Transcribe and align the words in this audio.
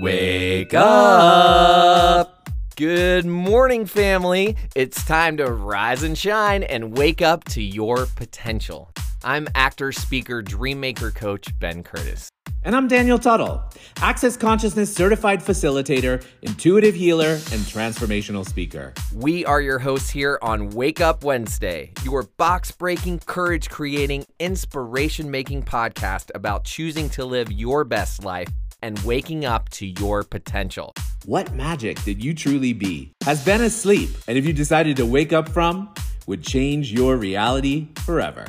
Wake 0.00 0.74
up! 0.74 2.48
Good 2.76 3.26
morning, 3.26 3.84
family. 3.84 4.56
It's 4.76 5.04
time 5.04 5.36
to 5.38 5.46
rise 5.46 6.04
and 6.04 6.16
shine 6.16 6.62
and 6.62 6.96
wake 6.96 7.20
up 7.20 7.42
to 7.46 7.60
your 7.60 8.06
potential. 8.06 8.92
I'm 9.24 9.48
actor, 9.56 9.90
speaker, 9.90 10.40
dream 10.40 10.78
maker 10.78 11.10
coach 11.10 11.48
Ben 11.58 11.82
Curtis. 11.82 12.28
And 12.62 12.76
I'm 12.76 12.86
Daniel 12.86 13.18
Tuttle, 13.18 13.60
Access 13.96 14.36
Consciousness 14.36 14.94
certified 14.94 15.40
facilitator, 15.40 16.24
intuitive 16.42 16.94
healer, 16.94 17.32
and 17.32 17.62
transformational 17.62 18.46
speaker. 18.46 18.94
We 19.12 19.44
are 19.46 19.60
your 19.60 19.80
hosts 19.80 20.10
here 20.10 20.38
on 20.42 20.70
Wake 20.70 21.00
Up 21.00 21.24
Wednesday, 21.24 21.92
your 22.04 22.22
box 22.36 22.70
breaking, 22.70 23.20
courage 23.26 23.68
creating, 23.68 24.26
inspiration 24.38 25.28
making 25.28 25.64
podcast 25.64 26.30
about 26.36 26.62
choosing 26.62 27.10
to 27.10 27.24
live 27.24 27.50
your 27.50 27.82
best 27.82 28.22
life 28.22 28.48
and 28.82 28.98
waking 29.00 29.44
up 29.44 29.68
to 29.70 29.86
your 29.86 30.22
potential. 30.22 30.92
What 31.24 31.52
magic 31.52 32.02
did 32.04 32.22
you 32.22 32.34
truly 32.34 32.72
be? 32.72 33.12
Has 33.24 33.44
been 33.44 33.60
asleep, 33.60 34.10
and 34.26 34.38
if 34.38 34.46
you 34.46 34.52
decided 34.52 34.96
to 34.98 35.06
wake 35.06 35.32
up 35.32 35.48
from, 35.48 35.92
would 36.26 36.42
change 36.42 36.92
your 36.92 37.16
reality 37.16 37.88
forever. 38.04 38.46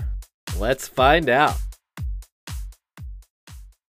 Let's 0.57 0.87
find 0.87 1.29
out. 1.29 1.55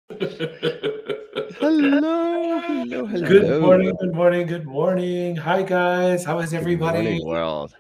hello, 0.09 1.51
hello, 1.59 3.07
hello. 3.07 3.29
Good 3.29 3.61
morning, 3.61 3.97
good 4.01 4.15
morning, 4.15 4.47
good 4.47 4.67
morning. 4.67 5.37
Hi, 5.37 5.63
guys. 5.63 6.25
How 6.25 6.39
is 6.41 6.55
everybody? 6.55 6.99
Good 6.99 7.05
morning, 7.05 7.27
world. 7.27 7.75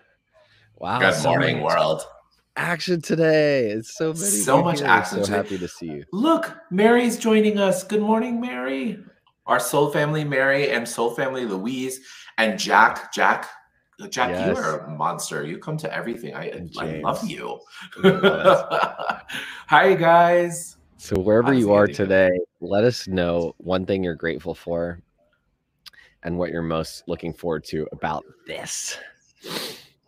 Wow. 0.76 1.00
Good 1.00 1.14
so 1.14 1.28
morning, 1.28 1.62
world. 1.62 2.02
Action 2.56 3.00
today. 3.00 3.70
It's 3.70 3.96
so 3.96 4.08
many. 4.08 4.24
So 4.24 4.62
much 4.62 4.82
action. 4.82 5.24
So 5.24 5.32
happy 5.32 5.58
to 5.58 5.68
see 5.68 5.86
you. 5.86 6.04
Look, 6.12 6.56
Mary's 6.70 7.16
joining 7.16 7.58
us. 7.58 7.84
Good 7.84 8.02
morning, 8.02 8.40
Mary. 8.40 8.98
Our 9.46 9.60
soul 9.60 9.90
family, 9.90 10.24
Mary, 10.24 10.70
and 10.70 10.86
soul 10.88 11.14
family, 11.14 11.44
Louise, 11.46 12.00
and 12.38 12.58
Jack. 12.58 13.12
Jack, 13.12 13.48
Jack, 14.08 14.30
yes. 14.30 14.48
you 14.48 14.62
are 14.62 14.86
a 14.86 14.90
monster. 14.90 15.44
You 15.44 15.58
come 15.58 15.76
to 15.78 15.94
everything. 15.94 16.34
I, 16.34 16.66
I 16.78 17.00
love 17.00 17.28
you. 17.28 17.60
Hi, 18.02 19.94
guys. 19.94 20.76
So 20.96 21.18
wherever 21.18 21.52
you 21.52 21.72
are 21.72 21.86
today, 21.86 22.30
let 22.60 22.84
us 22.84 23.08
know 23.08 23.54
one 23.58 23.86
thing 23.86 24.04
you're 24.04 24.14
grateful 24.14 24.54
for 24.54 25.00
and 26.22 26.38
what 26.38 26.50
you're 26.50 26.62
most 26.62 27.04
looking 27.06 27.32
forward 27.32 27.64
to 27.64 27.86
about 27.92 28.24
this. 28.46 28.98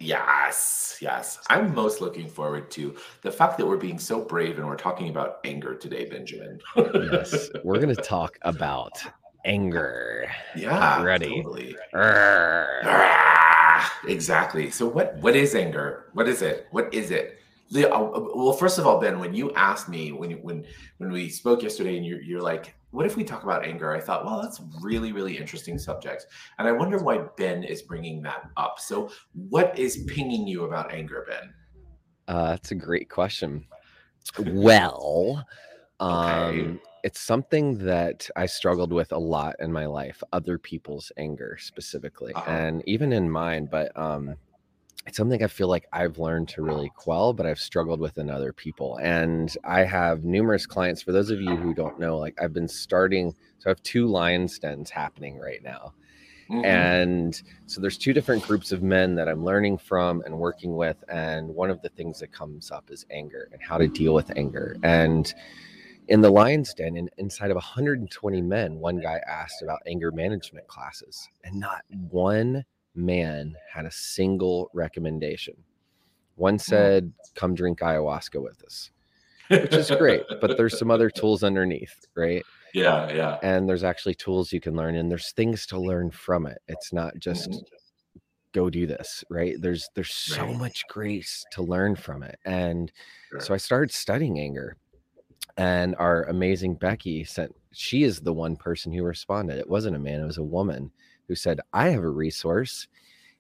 Yes, 0.03 0.97
yes. 1.01 1.39
I'm 1.49 1.73
most 1.75 2.01
looking 2.01 2.29
forward 2.29 2.73
to 2.73 2.97
the 3.23 3.31
fact 3.31 3.57
that 3.59 3.67
we're 3.67 3.77
being 3.77 4.01
so 4.01 4.21
brave 4.25 4.59
and 4.59 4.67
we're 4.67 4.77
talking 4.77 5.09
about 5.09 5.39
anger 5.45 5.77
today, 5.77 6.07
Benjamin. 6.07 6.59
yes, 6.77 7.49
we're 7.63 7.79
going 7.79 7.95
to 7.95 8.03
talk 8.03 8.37
about 8.43 9.01
anger. 9.45 10.29
Yeah, 10.57 11.03
ready. 11.03 11.43
Totally. 11.43 11.77
Ah, 11.95 13.93
exactly. 14.09 14.71
So 14.71 14.89
what 14.89 15.17
what 15.19 15.37
is 15.37 15.55
anger? 15.55 16.07
What 16.15 16.29
is 16.29 16.43
it? 16.43 16.67
What 16.73 16.93
is 16.93 17.13
it? 17.13 17.39
The, 17.73 17.91
uh, 17.93 18.21
well, 18.35 18.53
first 18.53 18.79
of 18.79 18.87
all, 18.87 19.01
Ben, 19.01 19.19
when 19.19 19.35
you 19.35 19.51
asked 19.53 19.89
me 19.89 20.13
when 20.13 20.33
when 20.43 20.65
when 20.99 21.11
we 21.11 21.29
spoke 21.29 21.63
yesterday, 21.63 21.97
and 21.97 22.05
you're, 22.05 22.21
you're 22.21 22.43
like, 22.43 22.75
"What 22.91 23.07
if 23.07 23.17
we 23.17 23.25
talk 23.25 23.43
about 23.45 23.65
anger?" 23.65 23.93
I 23.93 24.01
thought, 24.01 24.27
well, 24.27 24.43
that's 24.43 24.61
really 24.81 25.13
really 25.13 25.37
interesting 25.39 25.79
subject, 25.79 26.27
and 26.59 26.69
I 26.69 26.73
wonder 26.73 26.99
why 26.99 27.19
Ben 27.39 27.65
is 27.65 27.81
bringing 27.81 28.23
that 28.23 28.51
up. 28.59 28.79
So, 28.79 29.11
what 29.33 29.79
is 29.79 30.05
pinging 30.07 30.47
you 30.47 30.65
about 30.65 30.93
anger, 30.93 31.27
Ben? 31.27 31.55
Uh, 32.29 32.51
that's 32.51 32.73
a 32.73 32.77
great 32.77 33.09
question. 33.09 33.65
Well, 34.39 35.47
um, 36.01 36.79
it's 37.03 37.21
something 37.21 37.79
that 37.87 38.29
I 38.37 38.47
struggled 38.47 38.93
with 38.93 39.13
a 39.13 39.19
lot 39.19 39.57
in 39.61 39.73
my 39.73 39.87
life, 39.87 40.23
other 40.33 40.59
people's 40.59 41.11
anger 41.17 41.57
specifically, 41.59 42.35
uh-huh. 42.35 42.51
and 42.51 42.83
even 42.87 43.15
in 43.15 43.31
mine. 43.31 43.67
But 43.71 43.97
um, 43.97 44.37
it's 45.07 45.17
something 45.17 45.43
I 45.43 45.49
feel 45.49 45.69
like 45.69 45.87
I've 45.93 46.19
learned 46.19 46.49
to 46.51 46.63
really 46.63 46.91
quell, 46.95 47.33
but 47.33 47.45
I've 47.45 47.59
struggled 47.59 48.01
with 48.01 48.19
in 48.19 48.31
other 48.31 48.53
people. 48.53 48.99
And 49.03 49.55
I 49.65 49.81
have 49.81 50.25
numerous 50.25 50.65
clients. 50.65 51.03
For 51.03 51.13
those 51.13 51.31
of 51.31 51.41
you 51.41 51.57
who 51.57 51.75
don't 51.75 51.99
know, 51.99 52.19
like 52.19 52.41
I've 52.41 52.53
been 52.53 52.69
starting, 52.69 53.35
so 53.59 53.69
I 53.69 53.71
have 53.71 53.83
two 53.83 54.07
Lions 54.07 54.59
Dens 54.59 54.91
happening 54.91 55.39
right 55.39 55.63
now. 55.63 55.95
Mm-hmm. 56.51 56.65
And 56.65 57.43
so 57.67 57.81
there's 57.81 57.99
two 57.99 58.13
different 58.13 58.45
groups 58.45 58.73
of 58.73 58.83
men 58.83 59.15
that 59.17 59.29
I'm 59.29 59.45
learning 59.45 59.79
from 59.79 60.23
and 60.25 60.39
working 60.39 60.77
with. 60.77 61.03
And 61.09 61.49
one 61.49 61.71
of 61.71 61.83
the 61.83 61.89
things 61.89 62.21
that 62.21 62.31
comes 62.31 62.71
up 62.71 62.91
is 62.91 63.05
anger 63.11 63.49
and 63.53 63.61
how 63.61 63.79
to 63.79 63.89
deal 63.89 64.15
with 64.15 64.31
anger. 64.37 64.77
And 64.83 65.33
in 66.09 66.21
the 66.21 66.31
Lions 66.31 66.75
Den, 66.75 66.97
in, 66.97 67.09
inside 67.19 67.51
of 67.51 67.57
120 67.57 68.43
men, 68.43 68.79
one 68.79 68.99
guy 69.01 69.21
asked 69.27 69.63
about 69.63 69.81
anger 69.87 70.13
management 70.13 70.67
classes, 70.69 71.29
and 71.45 71.59
not 71.59 71.83
one 72.11 72.65
man 72.95 73.57
had 73.73 73.87
a 73.87 73.91
single 73.91 74.71
recommendation. 74.73 75.55
One 76.37 76.59
said, 76.59 77.13
come 77.35 77.55
drink 77.55 77.81
ayahuasca 77.81 78.43
with 78.43 78.63
us, 78.65 78.91
which 79.49 79.75
is 79.75 79.91
great, 79.91 80.23
but 80.41 80.57
there's 80.57 80.79
some 80.79 80.91
other 80.91 81.11
tools 81.15 81.45
underneath, 81.45 82.07
right? 82.15 82.43
Yeah, 82.75 83.13
yeah. 83.13 83.39
And 83.43 83.69
there's 83.69 83.85
actually 83.85 84.15
tools 84.15 84.53
you 84.53 84.61
can 84.61 84.75
learn, 84.75 84.97
and 84.97 85.11
there's 85.11 85.33
things 85.33 85.67
to 85.67 85.79
learn 85.79 86.11
from 86.11 86.47
it. 86.47 86.59
It's 86.69 86.93
not 86.93 87.19
just 87.19 87.51
mm-hmm. 87.51 88.19
go 88.53 88.71
do 88.71 88.87
this, 88.87 89.23
right? 89.29 89.57
There's 89.61 89.89
there's 89.95 90.15
so 90.15 90.47
right. 90.47 90.57
much 90.57 90.83
grace 90.89 91.45
to 91.53 91.63
learn 91.63 91.97
from 91.97 92.23
it. 92.23 92.39
And 92.47 92.91
sure. 93.31 93.41
so 93.41 93.55
I 93.55 93.59
started 93.59 93.93
studying 93.93 94.39
anger. 94.39 94.77
And 95.59 95.95
our 95.97 96.25
amazing 96.25 96.77
Becky 96.77 97.25
sent, 97.25 97.55
she 97.73 98.05
is 98.05 98.21
the 98.21 98.33
one 98.33 98.57
person 98.57 98.91
who 98.91 99.03
responded. 99.03 99.59
It 99.59 99.69
wasn't 99.69 99.97
a 99.97 99.99
man, 99.99 100.21
it 100.21 100.27
was 100.27 100.39
a 100.39 100.43
woman 100.43 100.91
who 101.29 101.35
said, 101.35 101.61
I 101.73 101.89
have 101.91 102.03
a 102.03 102.09
resource. 102.09 102.89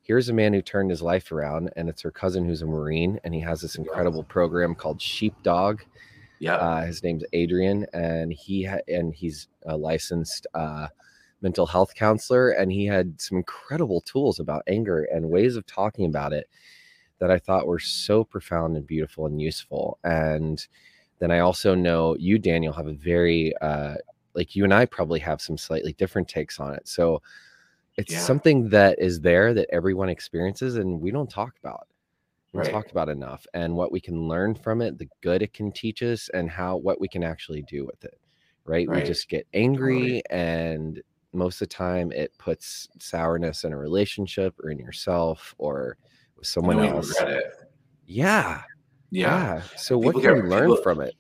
Here's 0.02 0.28
a 0.28 0.32
man 0.32 0.52
who 0.52 0.62
turned 0.62 0.90
his 0.90 1.02
life 1.02 1.30
around, 1.30 1.70
and 1.76 1.88
it's 1.88 2.02
her 2.02 2.10
cousin 2.10 2.44
who's 2.44 2.62
a 2.62 2.66
Marine, 2.66 3.20
and 3.24 3.34
he 3.34 3.40
has 3.40 3.60
this 3.60 3.76
incredible 3.76 4.24
program 4.24 4.74
called 4.74 5.00
Sheepdog. 5.00 5.82
Yeah, 6.40 6.56
uh, 6.56 6.84
his 6.84 7.04
name's 7.04 7.22
Adrian, 7.32 7.86
and 7.92 8.32
he 8.32 8.64
ha- 8.64 8.80
and 8.88 9.14
he's 9.14 9.46
a 9.66 9.76
licensed 9.76 10.48
uh, 10.54 10.88
mental 11.40 11.66
health 11.66 11.94
counselor, 11.94 12.50
and 12.50 12.72
he 12.72 12.84
had 12.84 13.20
some 13.20 13.36
incredible 13.36 14.00
tools 14.00 14.40
about 14.40 14.64
anger 14.66 15.04
and 15.04 15.30
ways 15.30 15.54
of 15.54 15.64
talking 15.66 16.06
about 16.06 16.32
it 16.32 16.48
that 17.20 17.30
I 17.30 17.38
thought 17.38 17.68
were 17.68 17.78
so 17.78 18.24
profound 18.24 18.76
and 18.76 18.84
beautiful 18.84 19.26
and 19.26 19.40
useful. 19.40 19.98
And 20.02 20.66
then 21.20 21.30
I 21.30 21.38
also 21.38 21.76
know 21.76 22.16
you, 22.18 22.40
Daniel, 22.40 22.72
have 22.72 22.88
a 22.88 22.92
very 22.92 23.54
uh, 23.58 23.94
like 24.34 24.56
you 24.56 24.64
and 24.64 24.74
I 24.74 24.86
probably 24.86 25.20
have 25.20 25.40
some 25.40 25.56
slightly 25.56 25.92
different 25.92 26.26
takes 26.26 26.58
on 26.58 26.74
it. 26.74 26.88
So 26.88 27.22
it's 27.96 28.12
yeah. 28.12 28.18
something 28.18 28.68
that 28.70 28.98
is 28.98 29.20
there 29.20 29.54
that 29.54 29.68
everyone 29.70 30.08
experiences 30.08 30.76
and 30.76 31.00
we 31.00 31.10
don't 31.10 31.30
talk 31.30 31.54
about 31.62 31.88
we 32.52 32.60
right. 32.60 32.70
talk 32.70 32.90
about 32.90 33.08
enough 33.08 33.46
and 33.54 33.74
what 33.74 33.90
we 33.90 34.00
can 34.00 34.28
learn 34.28 34.54
from 34.54 34.82
it 34.82 34.98
the 34.98 35.08
good 35.20 35.42
it 35.42 35.52
can 35.52 35.72
teach 35.72 36.02
us 36.02 36.28
and 36.34 36.50
how 36.50 36.76
what 36.76 37.00
we 37.00 37.08
can 37.08 37.22
actually 37.22 37.62
do 37.62 37.84
with 37.86 38.04
it 38.04 38.18
right, 38.64 38.88
right. 38.88 39.02
we 39.02 39.06
just 39.06 39.28
get 39.28 39.46
angry 39.54 40.22
totally. 40.22 40.22
and 40.30 41.02
most 41.32 41.56
of 41.62 41.68
the 41.68 41.74
time 41.74 42.12
it 42.12 42.36
puts 42.38 42.88
sourness 42.98 43.64
in 43.64 43.72
a 43.72 43.76
relationship 43.76 44.54
or 44.62 44.70
in 44.70 44.78
yourself 44.78 45.54
or 45.58 45.96
with 46.36 46.46
someone 46.46 46.80
else 46.80 47.14
yeah 48.06 48.62
yeah 49.10 49.62
so 49.76 49.98
people 49.98 50.20
what 50.20 50.22
can 50.22 50.42
we 50.42 50.48
learn 50.48 50.68
people, 50.68 50.82
from 50.82 51.00
it 51.00 51.14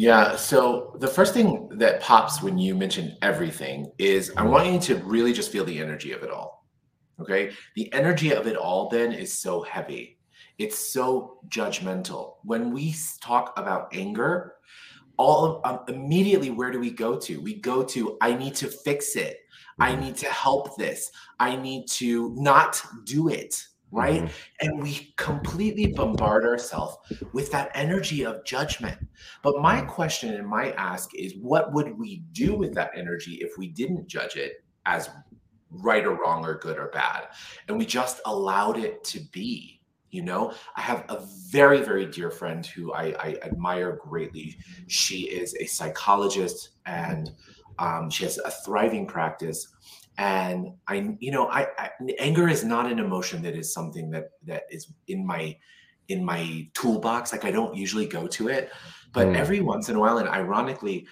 yeah. 0.00 0.34
So 0.34 0.96
the 0.98 1.06
first 1.06 1.34
thing 1.34 1.68
that 1.72 2.00
pops 2.00 2.42
when 2.42 2.56
you 2.56 2.74
mention 2.74 3.18
everything 3.20 3.92
is 3.98 4.32
I 4.34 4.42
want 4.44 4.72
you 4.72 4.78
to 4.80 5.04
really 5.04 5.34
just 5.34 5.52
feel 5.52 5.62
the 5.62 5.78
energy 5.78 6.12
of 6.12 6.22
it 6.22 6.30
all. 6.30 6.66
Okay. 7.20 7.50
The 7.76 7.92
energy 7.92 8.32
of 8.32 8.46
it 8.46 8.56
all 8.56 8.88
then 8.88 9.12
is 9.12 9.30
so 9.30 9.60
heavy. 9.60 10.18
It's 10.56 10.78
so 10.78 11.40
judgmental. 11.48 12.36
When 12.44 12.72
we 12.72 12.94
talk 13.20 13.52
about 13.58 13.94
anger, 13.94 14.54
all 15.18 15.60
of, 15.64 15.64
um, 15.64 15.94
immediately 15.94 16.48
where 16.48 16.70
do 16.70 16.80
we 16.80 16.90
go 16.90 17.18
to? 17.18 17.38
We 17.38 17.56
go 17.60 17.84
to 17.84 18.16
I 18.22 18.32
need 18.32 18.54
to 18.54 18.68
fix 18.68 19.16
it. 19.16 19.36
I 19.78 19.94
need 19.96 20.16
to 20.16 20.26
help 20.28 20.78
this. 20.78 21.10
I 21.38 21.56
need 21.56 21.88
to 21.88 22.34
not 22.38 22.82
do 23.04 23.28
it 23.28 23.66
right? 23.90 24.22
Mm-hmm. 24.22 24.68
And 24.68 24.82
we 24.82 25.12
completely 25.16 25.88
bombard 25.88 26.44
ourselves 26.44 26.96
with 27.32 27.50
that 27.52 27.70
energy 27.74 28.24
of 28.24 28.44
judgment. 28.44 28.98
But 29.42 29.60
my 29.60 29.80
question 29.82 30.34
and 30.34 30.46
my 30.46 30.72
ask 30.72 31.14
is 31.14 31.34
what 31.40 31.72
would 31.72 31.98
we 31.98 32.22
do 32.32 32.54
with 32.54 32.74
that 32.74 32.92
energy 32.96 33.38
if 33.40 33.58
we 33.58 33.68
didn't 33.68 34.06
judge 34.06 34.36
it 34.36 34.64
as 34.86 35.10
right 35.70 36.04
or 36.04 36.14
wrong 36.20 36.44
or 36.44 36.54
good 36.54 36.78
or 36.78 36.88
bad? 36.88 37.28
And 37.68 37.78
we 37.78 37.86
just 37.86 38.20
allowed 38.26 38.78
it 38.78 39.02
to 39.04 39.20
be. 39.32 39.78
You 40.12 40.24
know, 40.24 40.52
I 40.76 40.80
have 40.80 41.04
a 41.08 41.24
very, 41.50 41.80
very 41.82 42.04
dear 42.04 42.32
friend 42.32 42.66
who 42.66 42.92
I, 42.92 43.14
I 43.20 43.38
admire 43.44 43.96
greatly. 44.02 44.56
She 44.88 45.28
is 45.28 45.54
a 45.60 45.66
psychologist 45.66 46.70
and 46.84 47.30
um, 47.78 48.10
she 48.10 48.24
has 48.24 48.38
a 48.38 48.50
thriving 48.50 49.06
practice 49.06 49.68
and 50.18 50.68
i 50.88 51.16
you 51.18 51.30
know 51.30 51.48
I, 51.48 51.68
I, 51.78 51.90
anger 52.18 52.48
is 52.48 52.64
not 52.64 52.90
an 52.90 52.98
emotion 52.98 53.42
that 53.42 53.54
is 53.54 53.72
something 53.72 54.10
that 54.10 54.30
that 54.44 54.64
is 54.70 54.92
in 55.08 55.26
my 55.26 55.56
in 56.08 56.24
my 56.24 56.68
toolbox 56.74 57.32
like 57.32 57.44
i 57.44 57.50
don't 57.50 57.76
usually 57.76 58.06
go 58.06 58.26
to 58.26 58.48
it 58.48 58.70
but 59.12 59.28
mm. 59.28 59.36
every 59.36 59.60
once 59.60 59.88
in 59.88 59.96
a 59.96 60.00
while 60.00 60.18
and 60.18 60.28
ironically 60.28 61.06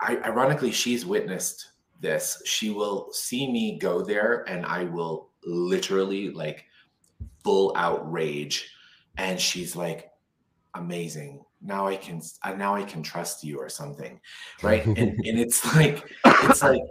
I, 0.00 0.16
ironically 0.18 0.72
she's 0.72 1.06
witnessed 1.06 1.72
this. 2.00 2.42
She 2.44 2.70
will 2.70 3.08
see 3.12 3.50
me 3.50 3.78
go 3.78 4.02
there 4.02 4.44
and 4.48 4.66
I 4.66 4.84
will 4.84 5.30
literally 5.44 6.30
like 6.30 6.64
full 7.44 7.72
out 7.76 8.10
rage. 8.10 8.70
And 9.16 9.40
she's 9.40 9.76
like, 9.76 10.10
amazing. 10.74 11.42
Now 11.62 11.86
I 11.86 11.96
can 11.96 12.20
uh, 12.42 12.52
now 12.52 12.74
I 12.74 12.84
can 12.84 13.02
trust 13.02 13.42
you 13.42 13.58
or 13.58 13.68
something. 13.68 14.20
Right. 14.62 14.84
and, 14.86 14.98
and 14.98 15.40
it's 15.40 15.64
like, 15.74 16.04
it's 16.24 16.62
like, 16.62 16.82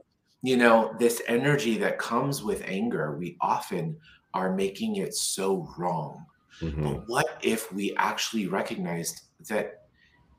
you 0.46 0.58
know, 0.58 0.94
this 1.00 1.22
energy 1.28 1.78
that 1.78 1.98
comes 1.98 2.44
with 2.44 2.64
anger, 2.66 3.18
we 3.18 3.38
often 3.42 3.98
are 4.34 4.54
making 4.54 4.98
it 4.98 5.14
so 5.14 5.68
wrong. 5.78 6.26
Mm-hmm. 6.62 6.84
But 6.84 7.04
what 7.08 7.40
if 7.42 7.72
we 7.74 7.96
actually 7.96 8.48
recognized 8.48 9.22
that 9.50 9.86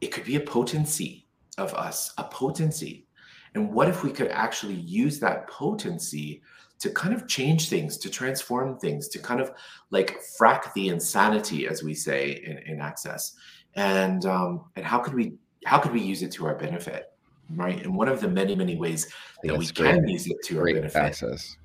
it 0.00 0.08
could 0.08 0.24
be 0.24 0.36
a 0.36 0.40
potency 0.40 1.26
of 1.58 1.74
us, 1.74 2.12
a 2.18 2.24
potency? 2.24 3.06
And 3.54 3.72
what 3.72 3.88
if 3.88 4.04
we 4.04 4.12
could 4.12 4.28
actually 4.28 4.74
use 4.74 5.18
that 5.20 5.48
potency 5.48 6.42
to 6.78 6.90
kind 6.90 7.14
of 7.14 7.26
change 7.26 7.70
things, 7.70 7.96
to 7.98 8.10
transform 8.10 8.78
things, 8.78 9.08
to 9.08 9.18
kind 9.18 9.40
of 9.40 9.50
like 9.90 10.20
frack 10.38 10.72
the 10.74 10.88
insanity, 10.88 11.66
as 11.66 11.82
we 11.82 11.94
say 11.94 12.42
in, 12.44 12.58
in 12.58 12.80
access? 12.80 13.34
And 13.74 14.24
um, 14.26 14.66
and 14.76 14.84
how 14.84 14.98
could 14.98 15.14
we 15.14 15.34
how 15.64 15.78
could 15.78 15.92
we 15.92 16.00
use 16.00 16.22
it 16.22 16.32
to 16.32 16.46
our 16.46 16.54
benefit? 16.54 17.12
Right. 17.54 17.84
And 17.84 17.94
one 17.94 18.08
of 18.08 18.20
the 18.20 18.28
many, 18.28 18.54
many 18.54 18.76
ways 18.76 19.06
that 19.42 19.56
we 19.56 19.66
great. 19.66 19.94
can 19.94 20.08
use 20.08 20.26
it 20.26 20.36
to 20.44 20.58
our 20.58 20.66
benefit. 20.66 20.96
Access. 20.96 21.56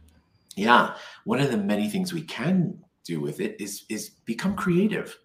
Yeah. 0.56 0.96
One 1.24 1.40
of 1.40 1.52
the 1.52 1.58
many 1.58 1.90
things 1.90 2.14
we 2.14 2.24
can 2.24 2.80
do 3.04 3.20
with 3.20 3.40
it 3.40 3.60
is 3.60 3.86
is 3.90 4.12
become 4.26 4.56
creative. 4.56 5.18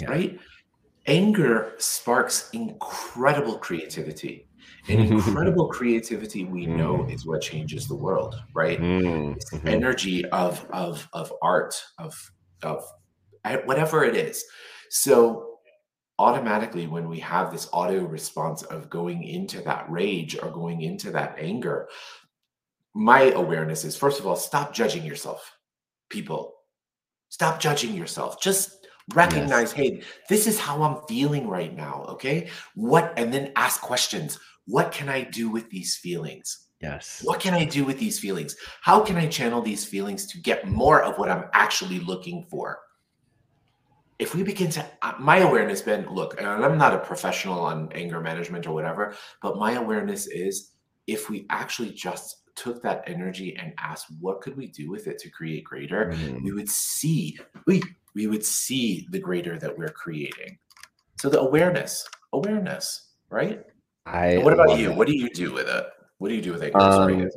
Yeah. 0.00 0.10
Right. 0.10 0.40
Anger 1.06 1.72
sparks 1.78 2.48
incredible 2.52 3.58
creativity 3.58 4.46
and 4.88 5.00
incredible 5.10 5.68
creativity 5.68 6.44
we 6.44 6.66
know 6.66 6.98
mm. 6.98 7.12
is 7.12 7.26
what 7.26 7.40
changes 7.40 7.86
the 7.86 7.94
world 7.94 8.40
right 8.54 8.80
mm. 8.80 9.36
mm-hmm. 9.36 9.68
energy 9.68 10.24
of 10.26 10.66
of 10.70 11.08
of 11.12 11.32
art 11.42 11.74
of 11.98 12.14
of 12.62 12.84
whatever 13.64 14.04
it 14.04 14.16
is 14.16 14.44
so 14.90 15.53
automatically 16.18 16.86
when 16.86 17.08
we 17.08 17.18
have 17.18 17.50
this 17.50 17.68
auto 17.72 18.04
response 18.04 18.62
of 18.62 18.90
going 18.90 19.24
into 19.24 19.60
that 19.62 19.90
rage 19.90 20.36
or 20.40 20.50
going 20.50 20.82
into 20.82 21.10
that 21.10 21.34
anger 21.38 21.88
my 22.94 23.32
awareness 23.32 23.84
is 23.84 23.96
first 23.96 24.20
of 24.20 24.26
all 24.26 24.36
stop 24.36 24.72
judging 24.72 25.04
yourself 25.04 25.56
people 26.10 26.54
stop 27.30 27.58
judging 27.58 27.94
yourself 27.94 28.40
just 28.40 28.86
recognize 29.14 29.70
yes. 29.70 29.72
hey 29.72 30.02
this 30.28 30.46
is 30.46 30.58
how 30.58 30.80
i'm 30.82 31.04
feeling 31.08 31.48
right 31.48 31.76
now 31.76 32.06
okay 32.08 32.48
what 32.76 33.12
and 33.16 33.34
then 33.34 33.52
ask 33.56 33.80
questions 33.80 34.38
what 34.66 34.92
can 34.92 35.08
I 35.08 35.22
do 35.22 35.50
with 35.50 35.68
these 35.70 35.96
feelings? 35.96 36.68
Yes. 36.80 37.20
What 37.24 37.40
can 37.40 37.54
I 37.54 37.64
do 37.64 37.84
with 37.84 37.98
these 37.98 38.18
feelings? 38.18 38.56
How 38.82 39.00
can 39.00 39.16
I 39.16 39.26
channel 39.26 39.62
these 39.62 39.84
feelings 39.84 40.26
to 40.28 40.38
get 40.38 40.68
more 40.68 41.02
of 41.02 41.18
what 41.18 41.30
I'm 41.30 41.44
actually 41.52 42.00
looking 42.00 42.46
for? 42.50 42.78
If 44.18 44.34
we 44.34 44.42
begin 44.42 44.70
to, 44.70 44.86
uh, 45.02 45.14
my 45.18 45.38
awareness, 45.38 45.82
been 45.82 46.08
look, 46.08 46.38
and 46.38 46.46
I'm 46.46 46.78
not 46.78 46.94
a 46.94 46.98
professional 46.98 47.58
on 47.60 47.90
anger 47.92 48.20
management 48.20 48.66
or 48.66 48.72
whatever, 48.72 49.14
but 49.42 49.58
my 49.58 49.72
awareness 49.72 50.26
is 50.28 50.72
if 51.06 51.28
we 51.28 51.46
actually 51.50 51.90
just 51.90 52.42
took 52.54 52.80
that 52.82 53.02
energy 53.06 53.56
and 53.56 53.72
asked 53.78 54.06
what 54.20 54.40
could 54.40 54.56
we 54.56 54.68
do 54.68 54.88
with 54.88 55.08
it 55.08 55.18
to 55.18 55.28
create 55.30 55.64
greater, 55.64 56.10
mm-hmm. 56.10 56.44
we 56.44 56.52
would 56.52 56.68
see, 56.68 57.38
we, 57.66 57.82
we 58.14 58.28
would 58.28 58.44
see 58.44 59.08
the 59.10 59.18
greater 59.18 59.58
that 59.58 59.76
we're 59.76 59.88
creating. 59.88 60.56
So 61.20 61.28
the 61.28 61.40
awareness, 61.40 62.08
awareness, 62.32 63.10
right? 63.30 63.64
I 64.06 64.38
what 64.38 64.52
about 64.52 64.78
you? 64.78 64.90
It. 64.90 64.96
What 64.96 65.06
do 65.06 65.16
you 65.16 65.30
do 65.30 65.52
with 65.52 65.68
it? 65.68 65.86
What 66.18 66.28
do 66.28 66.34
you 66.34 66.42
do 66.42 66.52
with 66.52 66.62
it? 66.62 66.74
Um, 66.74 67.28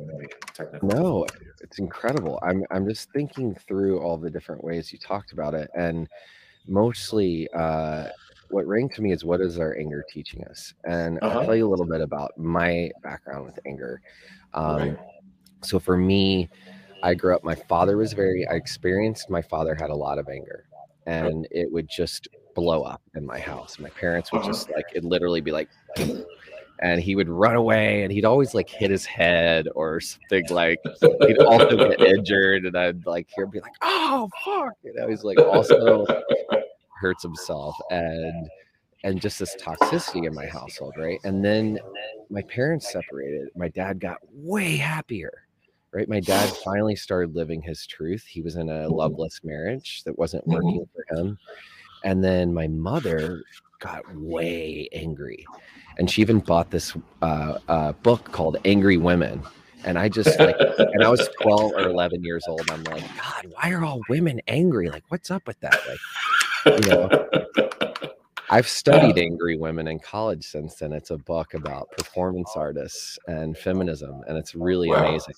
no, 0.82 1.26
it's 1.60 1.78
incredible. 1.78 2.38
I'm 2.42 2.62
I'm 2.70 2.88
just 2.88 3.10
thinking 3.12 3.54
through 3.66 4.00
all 4.00 4.16
the 4.16 4.30
different 4.30 4.62
ways 4.62 4.92
you 4.92 4.98
talked 4.98 5.32
about 5.32 5.54
it, 5.54 5.70
and 5.74 6.08
mostly 6.68 7.48
uh, 7.54 8.08
what 8.50 8.66
rang 8.66 8.88
to 8.90 9.02
me 9.02 9.12
is 9.12 9.24
what 9.24 9.40
is 9.40 9.58
our 9.58 9.76
anger 9.76 10.04
teaching 10.08 10.44
us? 10.44 10.74
And 10.84 11.18
uh-huh. 11.22 11.38
I'll 11.38 11.44
tell 11.44 11.56
you 11.56 11.66
a 11.66 11.70
little 11.70 11.86
bit 11.86 12.00
about 12.00 12.36
my 12.38 12.90
background 13.02 13.44
with 13.44 13.58
anger. 13.66 14.00
Um, 14.54 14.76
right. 14.76 14.98
So 15.62 15.78
for 15.78 15.96
me, 15.96 16.48
I 17.02 17.14
grew 17.14 17.34
up. 17.34 17.44
My 17.44 17.54
father 17.54 17.96
was 17.96 18.12
very. 18.12 18.46
I 18.46 18.54
experienced 18.54 19.30
my 19.30 19.42
father 19.42 19.74
had 19.74 19.90
a 19.90 19.94
lot 19.94 20.18
of 20.18 20.28
anger, 20.28 20.64
and 21.06 21.46
it 21.50 21.70
would 21.70 21.88
just 21.88 22.28
blow 22.54 22.82
up 22.82 23.02
in 23.14 23.24
my 23.24 23.38
house. 23.38 23.78
My 23.78 23.90
parents 23.90 24.32
would 24.32 24.40
uh-huh. 24.40 24.48
just 24.48 24.70
like 24.70 24.86
it 24.94 25.04
literally 25.04 25.40
be 25.40 25.52
like 25.52 25.68
and 26.80 27.00
he 27.00 27.14
would 27.16 27.28
run 27.28 27.56
away 27.56 28.02
and 28.02 28.12
he'd 28.12 28.24
always 28.24 28.54
like 28.54 28.68
hit 28.68 28.90
his 28.90 29.04
head 29.04 29.66
or 29.74 30.00
something 30.00 30.46
like 30.50 30.78
he'd 31.26 31.38
also 31.38 31.76
get 31.76 32.00
injured 32.00 32.66
and 32.66 32.76
I'd 32.76 33.06
like 33.06 33.28
hear 33.34 33.44
him 33.44 33.50
be 33.50 33.60
like, 33.60 33.74
oh 33.82 34.28
fuck. 34.44 34.74
You 34.82 34.94
know, 34.94 35.08
he's 35.08 35.24
like 35.24 35.38
also 35.38 36.06
hurts 37.00 37.22
himself 37.22 37.76
and 37.90 38.48
and 39.04 39.20
just 39.20 39.38
this 39.38 39.54
toxicity 39.56 40.26
in 40.26 40.34
my 40.34 40.46
household, 40.46 40.94
right? 40.98 41.20
And 41.24 41.44
then 41.44 41.78
my 42.30 42.42
parents 42.42 42.92
separated. 42.92 43.48
My 43.54 43.68
dad 43.68 44.00
got 44.00 44.18
way 44.32 44.76
happier. 44.76 45.44
Right. 45.92 46.08
My 46.08 46.20
dad 46.20 46.50
finally 46.64 46.96
started 46.96 47.34
living 47.34 47.62
his 47.62 47.86
truth. 47.86 48.24
He 48.24 48.42
was 48.42 48.56
in 48.56 48.68
a 48.68 48.88
loveless 48.88 49.40
marriage 49.42 50.02
that 50.04 50.18
wasn't 50.18 50.42
mm-hmm. 50.42 50.54
working 50.54 50.88
for 50.94 51.16
him. 51.16 51.38
And 52.04 52.22
then 52.22 52.52
my 52.52 52.68
mother 52.68 53.42
got 53.78 54.04
way 54.14 54.88
angry 54.92 55.46
and 55.98 56.08
she 56.10 56.22
even 56.22 56.38
bought 56.38 56.70
this 56.70 56.96
uh, 57.22 57.58
uh, 57.68 57.92
book 57.92 58.30
called 58.32 58.56
Angry 58.64 58.96
Women. 58.96 59.42
And 59.84 59.98
I 59.98 60.08
just 60.08 60.38
like, 60.38 60.56
and 60.78 61.04
I 61.04 61.08
was 61.08 61.28
12 61.42 61.72
or 61.72 61.80
11 61.80 62.24
years 62.24 62.44
old. 62.48 62.68
I'm 62.70 62.82
like, 62.84 63.02
God, 63.16 63.52
why 63.52 63.70
are 63.70 63.84
all 63.84 64.00
women 64.08 64.40
angry? 64.46 64.88
Like, 64.90 65.04
what's 65.08 65.30
up 65.30 65.46
with 65.46 65.58
that? 65.60 65.78
Like, 65.88 66.80
you 66.80 66.88
know, 66.90 67.87
I've 68.50 68.68
studied 68.68 69.18
angry 69.18 69.56
women 69.56 69.88
in 69.88 69.98
college 69.98 70.44
since 70.44 70.76
then. 70.76 70.92
It's 70.92 71.10
a 71.10 71.18
book 71.18 71.54
about 71.54 71.90
performance 71.92 72.52
artists 72.56 73.18
and 73.26 73.56
feminism, 73.56 74.22
and 74.26 74.38
it's 74.38 74.54
really 74.54 74.88
wow. 74.88 75.06
amazing. 75.06 75.34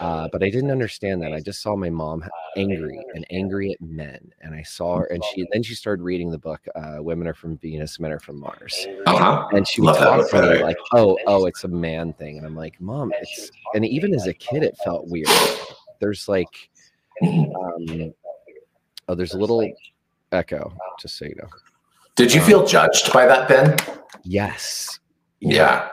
Uh, 0.00 0.28
but 0.32 0.42
I 0.42 0.48
didn't 0.48 0.70
understand 0.70 1.20
that. 1.22 1.32
I 1.32 1.40
just 1.40 1.60
saw 1.60 1.76
my 1.76 1.90
mom 1.90 2.24
angry 2.56 2.98
and 3.14 3.26
angry 3.30 3.72
at 3.72 3.80
men, 3.80 4.32
and 4.40 4.54
I 4.54 4.62
saw 4.62 4.98
her, 4.98 5.04
and 5.06 5.22
she 5.24 5.46
then 5.52 5.62
she 5.62 5.74
started 5.74 6.02
reading 6.02 6.30
the 6.30 6.38
book 6.38 6.66
uh, 6.74 6.96
"Women 7.00 7.28
Are 7.28 7.34
from 7.34 7.58
Venus, 7.58 8.00
Men 8.00 8.12
Are 8.12 8.18
from 8.18 8.40
Mars," 8.40 8.86
uh-huh. 9.06 9.48
and 9.52 9.68
she 9.68 9.82
would 9.82 9.88
Love 9.88 10.30
talk 10.30 10.30
to 10.30 10.50
me 10.50 10.62
like, 10.62 10.78
"Oh, 10.92 11.18
oh, 11.26 11.44
it's 11.44 11.64
a 11.64 11.68
man 11.68 12.14
thing," 12.14 12.38
and 12.38 12.46
I'm 12.46 12.56
like, 12.56 12.80
"Mom, 12.80 13.12
it's," 13.20 13.50
and 13.74 13.84
even 13.84 14.14
as 14.14 14.26
a 14.26 14.34
kid, 14.34 14.62
it 14.62 14.76
felt 14.82 15.06
weird. 15.08 15.28
There's 15.98 16.26
like, 16.26 16.70
um, 17.22 18.14
oh, 19.08 19.14
there's 19.14 19.34
a 19.34 19.38
little 19.38 19.70
echo, 20.32 20.72
just 20.98 21.18
so 21.18 21.26
you 21.26 21.34
know. 21.36 21.48
Did 22.16 22.34
you 22.34 22.40
um, 22.40 22.46
feel 22.46 22.66
judged 22.66 23.12
by 23.12 23.26
that, 23.26 23.48
Ben? 23.48 23.76
Yes. 24.24 24.98
Yeah. 25.40 25.88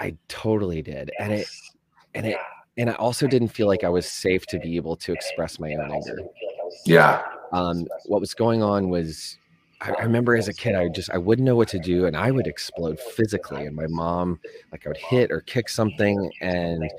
I 0.00 0.16
totally 0.28 0.82
did, 0.82 1.12
and 1.20 1.32
it, 1.32 1.46
and 2.14 2.26
it 2.26 2.36
and 2.76 2.90
I 2.90 2.94
also 2.94 3.26
didn't 3.26 3.48
feel 3.48 3.66
like 3.66 3.84
I 3.84 3.88
was 3.88 4.10
safe 4.10 4.46
to 4.46 4.58
be 4.58 4.76
able 4.76 4.96
to 4.96 5.12
express 5.12 5.60
my 5.60 5.74
own 5.74 5.92
anger. 5.92 6.18
Yeah. 6.84 7.22
Um, 7.52 7.86
what 8.06 8.20
was 8.20 8.34
going 8.34 8.62
on 8.62 8.88
was 8.88 9.38
I, 9.82 9.92
I, 9.92 10.02
remember 10.02 10.36
as 10.36 10.48
a 10.48 10.54
kid, 10.54 10.74
I 10.74 10.88
just 10.88 11.10
I 11.10 11.18
wouldn't 11.18 11.44
know 11.44 11.56
what 11.56 11.68
to 11.68 11.78
do, 11.78 12.06
and 12.06 12.16
I 12.16 12.30
would 12.30 12.46
explode 12.46 12.98
physically. 12.98 13.66
And 13.66 13.76
my 13.76 13.86
mom, 13.88 14.40
like 14.70 14.86
I 14.86 14.90
would 14.90 14.96
hit 14.96 15.30
or 15.30 15.40
kick 15.42 15.68
something, 15.68 16.30
and 16.40 16.90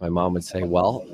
my 0.00 0.08
mom 0.08 0.34
would 0.34 0.44
say, 0.44 0.62
"Well, 0.62 1.06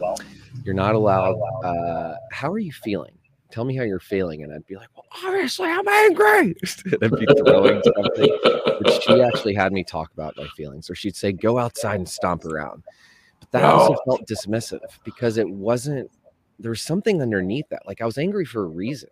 you're 0.64 0.74
not 0.74 0.94
allowed. 0.94 1.38
Uh, 1.62 2.16
how 2.32 2.50
are 2.50 2.58
you 2.58 2.72
feeling? 2.72 3.17
Tell 3.50 3.64
me 3.64 3.76
how 3.76 3.84
you're 3.84 4.00
feeling." 4.00 4.42
And 4.42 4.52
I'd 4.52 4.66
be 4.66 4.76
like, 4.76 4.88
"Well, 4.94 5.06
obviously 5.24 5.68
I'm 5.68 5.86
angry." 5.86 6.56
and 6.84 7.04
I'd 7.04 7.18
be 7.18 7.26
throwing 7.38 7.82
something. 7.82 8.38
But 8.82 9.02
she 9.02 9.22
actually 9.22 9.54
had 9.54 9.72
me 9.72 9.84
talk 9.84 10.12
about 10.12 10.36
my 10.36 10.46
feelings, 10.56 10.90
or 10.90 10.94
she'd 10.94 11.16
say, 11.16 11.32
"Go 11.32 11.58
outside 11.58 11.96
and 11.96 12.08
stomp 12.08 12.44
around." 12.44 12.82
But 13.40 13.50
that 13.52 13.64
also 13.64 13.96
felt 14.04 14.26
dismissive 14.26 14.80
because 15.04 15.38
it 15.38 15.48
wasn't 15.48 16.10
there 16.58 16.70
was 16.70 16.80
something 16.80 17.22
underneath 17.22 17.68
that. 17.70 17.86
Like 17.86 18.00
I 18.00 18.04
was 18.04 18.18
angry 18.18 18.44
for 18.44 18.64
a 18.64 18.68
reason. 18.68 19.10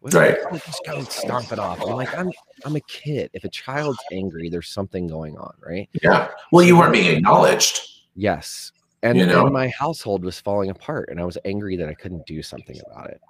Right. 0.00 0.36
Like, 0.52 0.64
just 0.64 0.84
go 0.86 1.02
stomp 1.02 1.52
it 1.52 1.58
off. 1.58 1.80
I'm 1.82 1.94
like, 1.94 2.16
I'm 2.16 2.30
I'm 2.64 2.76
a 2.76 2.80
kid. 2.82 3.30
If 3.32 3.44
a 3.44 3.48
child's 3.48 3.98
angry, 4.12 4.48
there's 4.48 4.68
something 4.68 5.06
going 5.06 5.36
on, 5.36 5.52
right? 5.64 5.88
Yeah. 6.02 6.28
Well, 6.52 6.64
you 6.64 6.78
weren't 6.78 6.92
being 6.92 7.16
acknowledged. 7.16 7.80
Yes. 8.14 8.72
And, 9.02 9.16
you 9.16 9.26
know? 9.26 9.44
and 9.44 9.52
my 9.52 9.68
household 9.68 10.24
was 10.24 10.40
falling 10.40 10.70
apart, 10.70 11.08
and 11.08 11.20
I 11.20 11.24
was 11.24 11.38
angry 11.44 11.76
that 11.76 11.88
I 11.88 11.94
couldn't 11.94 12.26
do 12.26 12.42
something 12.42 12.80
about 12.90 13.10
it. 13.10 13.20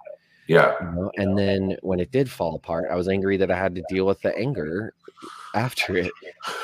Yeah. 0.49 0.75
You 0.81 0.91
know? 0.93 1.13
And 1.17 1.39
then 1.39 1.77
when 1.83 2.01
it 2.01 2.11
did 2.11 2.29
fall 2.29 2.57
apart, 2.57 2.87
I 2.91 2.97
was 2.97 3.07
angry 3.07 3.37
that 3.37 3.51
I 3.51 3.57
had 3.57 3.75
to 3.77 3.83
deal 3.89 4.07
with 4.07 4.21
the 4.23 4.37
anger 4.37 4.95
after 5.55 5.97
it. 5.97 6.11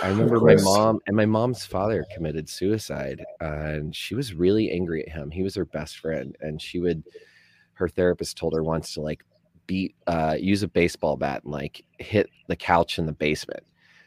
I 0.02 0.08
remember 0.10 0.40
my 0.40 0.56
mom 0.56 1.00
and 1.06 1.16
my 1.16 1.26
mom's 1.26 1.64
father 1.64 2.04
committed 2.12 2.48
suicide, 2.48 3.24
uh, 3.40 3.44
and 3.44 3.94
she 3.94 4.14
was 4.14 4.34
really 4.34 4.70
angry 4.72 5.06
at 5.06 5.12
him. 5.12 5.30
He 5.30 5.42
was 5.42 5.54
her 5.54 5.66
best 5.66 5.98
friend, 5.98 6.36
and 6.40 6.60
she 6.60 6.80
would. 6.80 7.04
Her 7.74 7.88
therapist 7.88 8.38
told 8.38 8.54
her 8.54 8.62
once 8.62 8.94
to 8.94 9.00
like 9.00 9.24
beat, 9.66 9.96
uh, 10.06 10.36
use 10.38 10.62
a 10.62 10.68
baseball 10.68 11.16
bat 11.16 11.42
and 11.42 11.52
like 11.52 11.84
hit 11.98 12.30
the 12.46 12.56
couch 12.56 12.98
in 12.98 13.06
the 13.06 13.12
basement. 13.12 13.64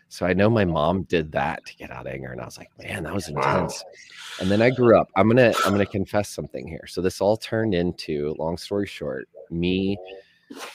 So 0.09 0.25
I 0.25 0.31
know 0.31 0.49
my 0.49 0.63
mom 0.63 1.03
did 1.03 1.33
that 1.33 1.65
to 1.65 1.75
get 1.75 1.91
out 1.91 2.07
of 2.07 2.13
anger, 2.13 2.31
and 2.31 2.39
I 2.39 2.45
was 2.45 2.57
like, 2.57 2.69
man, 2.81 3.03
that 3.03 3.13
was 3.13 3.27
intense. 3.27 3.83
Wow. 3.83 3.91
And 4.39 4.49
then 4.49 4.61
I 4.61 4.69
grew 4.69 4.97
up. 4.97 5.09
I'm 5.15 5.27
gonna 5.27 5.53
I'm 5.65 5.73
gonna 5.73 5.85
confess 5.85 6.29
something 6.29 6.65
here. 6.65 6.87
So 6.87 7.01
this 7.01 7.19
all 7.21 7.37
turned 7.37 7.75
into, 7.75 8.33
long 8.39 8.57
story 8.57 8.87
short, 8.87 9.27
me 9.51 9.97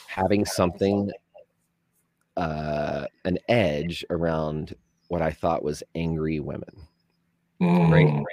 having 0.07 0.45
something 0.45 1.11
uh 2.37 3.05
an 3.25 3.37
edge 3.47 4.03
around 4.09 4.75
what 5.07 5.21
I 5.21 5.31
thought 5.31 5.63
was 5.63 5.83
angry 5.95 6.39
women. 6.39 6.87
Mm. 7.61 7.91
Right. 7.91 8.25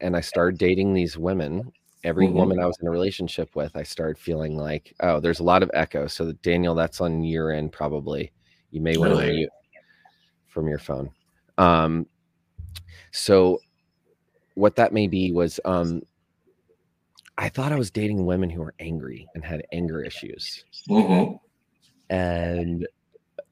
And 0.00 0.16
I 0.16 0.20
started 0.20 0.58
dating 0.58 0.94
these 0.94 1.18
women. 1.18 1.72
Every 2.04 2.26
mm-hmm. 2.26 2.36
woman 2.36 2.60
I 2.60 2.66
was 2.66 2.78
in 2.80 2.86
a 2.86 2.90
relationship 2.90 3.54
with, 3.54 3.76
I 3.76 3.82
started 3.82 4.16
feeling 4.16 4.56
like, 4.56 4.94
oh, 5.00 5.20
there's 5.20 5.40
a 5.40 5.44
lot 5.44 5.62
of 5.62 5.70
echo. 5.74 6.06
So 6.06 6.32
Daniel, 6.42 6.74
that's 6.74 7.00
on 7.00 7.22
your 7.22 7.50
end 7.50 7.72
probably. 7.72 8.32
You 8.70 8.80
may 8.80 8.96
want 8.96 9.18
to 9.18 9.26
mute 9.26 9.50
from 10.46 10.68
your 10.68 10.78
phone. 10.78 11.10
Um, 11.58 12.06
so 13.10 13.60
what 14.54 14.76
that 14.76 14.92
may 14.92 15.08
be 15.08 15.32
was 15.32 15.60
um, 15.64 16.02
I 17.38 17.48
thought 17.48 17.72
I 17.72 17.78
was 17.78 17.90
dating 17.90 18.26
women 18.26 18.50
who 18.50 18.60
were 18.60 18.74
angry 18.78 19.26
and 19.34 19.44
had 19.44 19.62
anger 19.72 20.02
issues. 20.02 20.64
Mm-hmm. 20.88 21.36
And 22.10 22.86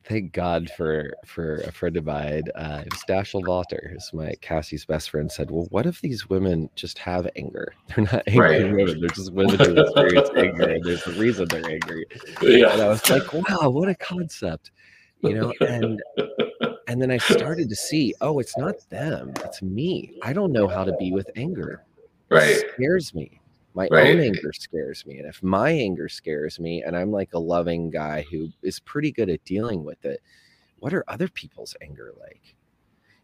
thank 0.04 0.32
God 0.32 0.70
for 0.76 1.12
for 1.24 1.56
a 1.56 1.72
friend 1.72 1.96
of 1.96 2.04
mine, 2.04 2.44
uh, 2.54 2.84
Dashel 3.08 3.46
Walter, 3.46 3.90
who's 3.92 4.10
my 4.12 4.34
Cassie's 4.40 4.84
best 4.84 5.10
friend, 5.10 5.30
said, 5.30 5.50
Well, 5.50 5.66
what 5.70 5.86
if 5.86 6.00
these 6.00 6.28
women 6.28 6.70
just 6.74 6.98
have 6.98 7.28
anger? 7.36 7.74
They're 7.88 8.04
not 8.04 8.22
angry 8.26 8.64
right. 8.64 8.72
women, 8.72 9.00
they're 9.00 9.10
just 9.10 9.32
women 9.32 9.58
who 9.58 9.80
experience 9.80 10.30
anger, 10.36 10.68
and 10.70 10.84
there's 10.84 11.06
a 11.06 11.12
reason 11.12 11.48
they're 11.48 11.70
angry. 11.70 12.06
Yeah. 12.42 12.72
And 12.72 12.82
I 12.82 12.88
was 12.88 13.08
like, 13.08 13.32
Wow, 13.32 13.70
what 13.70 13.88
a 13.88 13.94
concept. 13.94 14.70
You 15.22 15.34
know, 15.34 15.52
and 15.60 16.00
and 16.86 17.02
then 17.02 17.10
I 17.10 17.18
started 17.18 17.68
to 17.68 17.76
see, 17.76 18.14
oh, 18.20 18.38
it's 18.38 18.56
not 18.56 18.76
them, 18.88 19.32
it's 19.44 19.62
me. 19.62 20.18
I 20.22 20.32
don't 20.32 20.52
know 20.52 20.68
how 20.68 20.84
to 20.84 20.92
be 20.98 21.12
with 21.12 21.30
anger. 21.36 21.84
Right. 22.30 22.50
It 22.50 22.72
scares 22.74 23.14
me. 23.14 23.37
My 23.78 23.86
right. 23.92 24.10
own 24.10 24.20
anger 24.20 24.52
scares 24.52 25.06
me. 25.06 25.18
And 25.20 25.28
if 25.28 25.40
my 25.40 25.70
anger 25.70 26.08
scares 26.08 26.58
me 26.58 26.82
and 26.82 26.96
I'm 26.96 27.12
like 27.12 27.32
a 27.32 27.38
loving 27.38 27.90
guy 27.90 28.26
who 28.28 28.48
is 28.60 28.80
pretty 28.80 29.12
good 29.12 29.30
at 29.30 29.44
dealing 29.44 29.84
with 29.84 30.04
it, 30.04 30.20
what 30.80 30.92
are 30.92 31.04
other 31.06 31.28
people's 31.28 31.76
anger 31.80 32.12
like? 32.18 32.56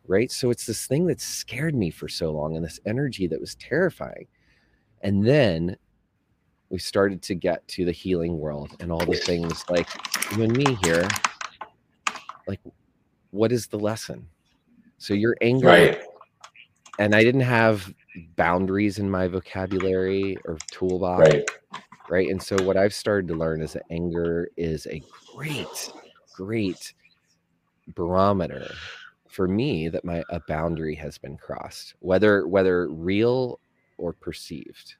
Right. 0.06 0.30
So 0.30 0.50
it's 0.50 0.64
this 0.64 0.86
thing 0.86 1.08
that 1.08 1.20
scared 1.20 1.74
me 1.74 1.90
for 1.90 2.06
so 2.08 2.30
long 2.30 2.54
and 2.54 2.64
this 2.64 2.78
energy 2.86 3.26
that 3.26 3.40
was 3.40 3.56
terrifying. 3.56 4.28
And 5.00 5.26
then 5.26 5.76
we 6.68 6.78
started 6.78 7.20
to 7.22 7.34
get 7.34 7.66
to 7.68 7.84
the 7.84 7.90
healing 7.90 8.38
world 8.38 8.76
and 8.78 8.92
all 8.92 9.04
the 9.04 9.16
things 9.16 9.64
like 9.68 9.88
you 10.36 10.44
and 10.44 10.56
me 10.56 10.78
here. 10.84 11.08
Like, 12.46 12.60
what 13.32 13.50
is 13.50 13.66
the 13.66 13.78
lesson? 13.80 14.28
So 14.98 15.14
you're 15.14 15.36
angry. 15.40 15.68
Right. 15.68 16.02
And 17.00 17.12
I 17.12 17.24
didn't 17.24 17.40
have 17.40 17.92
boundaries 18.36 18.98
in 18.98 19.10
my 19.10 19.28
vocabulary 19.28 20.36
or 20.44 20.58
toolbox. 20.70 21.28
Right. 21.28 21.50
Right. 22.08 22.28
And 22.28 22.42
so 22.42 22.56
what 22.62 22.76
I've 22.76 22.92
started 22.92 23.28
to 23.28 23.34
learn 23.34 23.62
is 23.62 23.72
that 23.72 23.84
anger 23.90 24.48
is 24.56 24.86
a 24.88 25.02
great, 25.34 25.92
great 26.34 26.92
barometer 27.94 28.70
for 29.28 29.48
me 29.48 29.88
that 29.88 30.04
my 30.04 30.22
a 30.28 30.40
boundary 30.46 30.94
has 30.94 31.18
been 31.18 31.36
crossed, 31.36 31.94
whether 32.00 32.46
whether 32.46 32.88
real 32.88 33.58
or 33.96 34.12
perceived. 34.12 34.96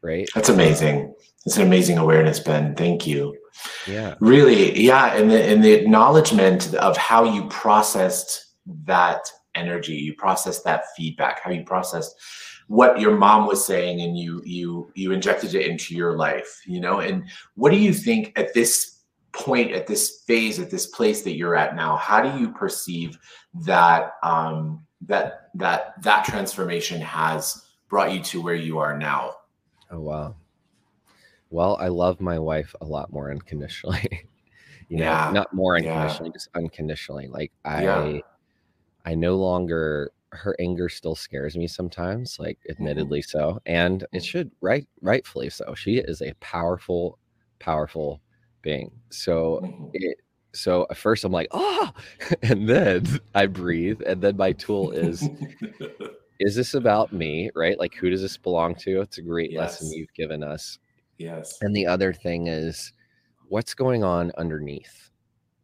Right. 0.00 0.28
That's 0.34 0.48
amazing. 0.48 1.14
It's 1.44 1.56
an 1.56 1.66
amazing 1.66 1.98
awareness, 1.98 2.38
Ben. 2.38 2.76
Thank 2.76 3.04
you. 3.04 3.36
Yeah. 3.86 4.14
Really, 4.20 4.80
yeah. 4.80 5.16
And 5.16 5.28
the 5.30 5.42
and 5.42 5.64
the 5.64 5.72
acknowledgement 5.72 6.72
of 6.74 6.96
how 6.96 7.24
you 7.24 7.48
processed 7.48 8.46
that 8.84 9.32
energy. 9.58 9.94
You 9.94 10.14
process 10.14 10.62
that 10.62 10.84
feedback. 10.96 11.40
How 11.42 11.50
you 11.50 11.64
process 11.64 12.14
what 12.68 13.00
your 13.00 13.16
mom 13.16 13.46
was 13.46 13.66
saying 13.66 14.02
and 14.02 14.16
you 14.16 14.40
you 14.44 14.92
you 14.94 15.10
injected 15.10 15.54
it 15.54 15.66
into 15.66 15.94
your 15.94 16.16
life 16.16 16.62
you 16.66 16.80
know? 16.80 17.00
And 17.00 17.24
what 17.56 17.70
do 17.70 17.78
you 17.78 17.92
think 17.92 18.32
at 18.36 18.54
this 18.54 19.00
point 19.32 19.72
at 19.72 19.86
this 19.86 20.22
phase 20.26 20.58
at 20.58 20.70
this 20.70 20.86
place 20.86 21.22
that 21.22 21.36
you're 21.36 21.56
at 21.56 21.76
now 21.76 21.96
how 21.96 22.22
do 22.22 22.38
you 22.38 22.50
perceive 22.52 23.18
that 23.54 24.12
um 24.22 24.84
that 25.06 25.50
that 25.54 26.02
that 26.02 26.24
transformation 26.24 27.00
has 27.00 27.64
brought 27.88 28.12
you 28.12 28.20
to 28.20 28.42
where 28.42 28.54
you 28.54 28.78
are 28.78 28.96
now? 28.96 29.34
Oh 29.90 30.00
wow. 30.00 30.36
Well 31.50 31.78
i 31.80 31.88
love 31.88 32.20
my 32.20 32.38
wife 32.38 32.74
a 32.80 32.84
lot 32.84 33.12
more 33.12 33.30
unconditionally. 33.30 34.28
You 34.90 34.96
know 34.96 35.04
yeah. 35.04 35.30
not 35.34 35.52
more 35.52 35.76
unconditionally 35.76 36.30
yeah. 36.30 36.32
just 36.32 36.48
unconditionally. 36.54 37.28
Like 37.28 37.52
i 37.62 37.82
yeah. 37.82 38.20
I 39.04 39.14
no 39.14 39.36
longer 39.36 40.12
her 40.32 40.54
anger 40.58 40.88
still 40.88 41.14
scares 41.14 41.56
me 41.56 41.66
sometimes, 41.66 42.38
like 42.38 42.58
mm-hmm. 42.58 42.72
admittedly 42.72 43.22
so, 43.22 43.60
and 43.66 44.04
it 44.12 44.24
should 44.24 44.50
right 44.60 44.86
rightfully 45.00 45.50
so. 45.50 45.74
She 45.74 45.98
is 45.98 46.20
a 46.22 46.34
powerful, 46.40 47.18
powerful 47.58 48.20
being. 48.62 48.90
So 49.10 49.60
mm-hmm. 49.62 49.88
it 49.94 50.18
so 50.52 50.86
at 50.90 50.96
first 50.96 51.24
I'm 51.24 51.32
like, 51.32 51.48
oh, 51.50 51.90
and 52.42 52.68
then 52.68 53.06
I 53.34 53.46
breathe, 53.46 54.00
and 54.06 54.20
then 54.20 54.36
my 54.36 54.52
tool 54.52 54.90
is 54.90 55.28
is 56.40 56.54
this 56.54 56.74
about 56.74 57.12
me, 57.12 57.50
right? 57.54 57.78
Like 57.78 57.94
who 57.94 58.10
does 58.10 58.22
this 58.22 58.36
belong 58.36 58.74
to? 58.76 59.00
It's 59.00 59.18
a 59.18 59.22
great 59.22 59.52
yes. 59.52 59.60
lesson 59.80 59.92
you've 59.92 60.14
given 60.14 60.42
us. 60.42 60.78
Yes. 61.18 61.58
And 61.62 61.74
the 61.74 61.86
other 61.86 62.12
thing 62.12 62.46
is 62.46 62.92
what's 63.48 63.74
going 63.74 64.04
on 64.04 64.32
underneath? 64.38 65.10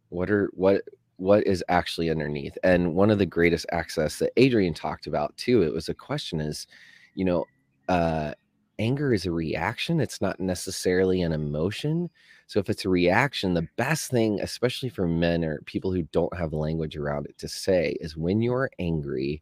What 0.09 0.31
are 0.31 0.51
what 0.55 0.83
what 1.17 1.47
is 1.47 1.65
actually 1.69 2.11
underneath 2.11 2.57
and 2.65 2.95
one 2.95 3.11
of 3.11 3.19
the 3.19 3.27
greatest 3.27 3.67
access 3.73 4.19
that 4.19 4.33
adrian 4.37 4.75
talked 4.75 5.07
about 5.07 5.37
too 5.37 5.63
it 5.63 5.73
was 5.73 5.89
a 5.89 5.95
question 5.95 6.41
is 6.41 6.67
you 7.15 7.25
know 7.25 7.45
uh 7.89 8.33
anger 8.81 9.13
is 9.15 9.25
a 9.25 9.31
reaction 9.31 10.01
it's 10.01 10.21
not 10.21 10.41
necessarily 10.41 11.23
an 11.23 11.33
emotion 11.33 12.11
so 12.49 12.59
if 12.59 12.69
it's 12.69 12.85
a 12.85 12.89
reaction 12.89 13.55
the 13.55 13.69
best 13.77 14.11
thing 14.11 14.41
especially 14.41 14.89
for 14.89 15.07
men 15.07 15.45
or 15.45 15.61
people 15.67 15.93
who 15.93 16.03
don't 16.11 16.37
have 16.37 16.53
language 16.53 16.97
around 16.97 17.27
it 17.27 17.39
to 17.39 17.47
say 17.49 17.97
is 18.01 18.17
when 18.17 18.41
you're 18.41 18.71
angry 18.81 19.41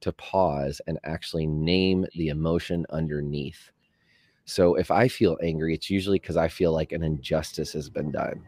to 0.00 0.12
pause 0.12 0.80
and 0.86 0.98
actually 1.04 1.46
name 1.46 2.06
the 2.14 2.28
emotion 2.28 2.86
underneath. 2.90 3.70
So 4.44 4.74
if 4.74 4.90
i 4.90 5.06
feel 5.06 5.38
angry 5.42 5.74
it's 5.74 5.90
usually 5.90 6.18
because 6.18 6.36
i 6.36 6.48
feel 6.48 6.72
like 6.72 6.92
an 6.92 7.02
injustice 7.04 7.72
has 7.72 7.88
been 7.88 8.10
done 8.10 8.42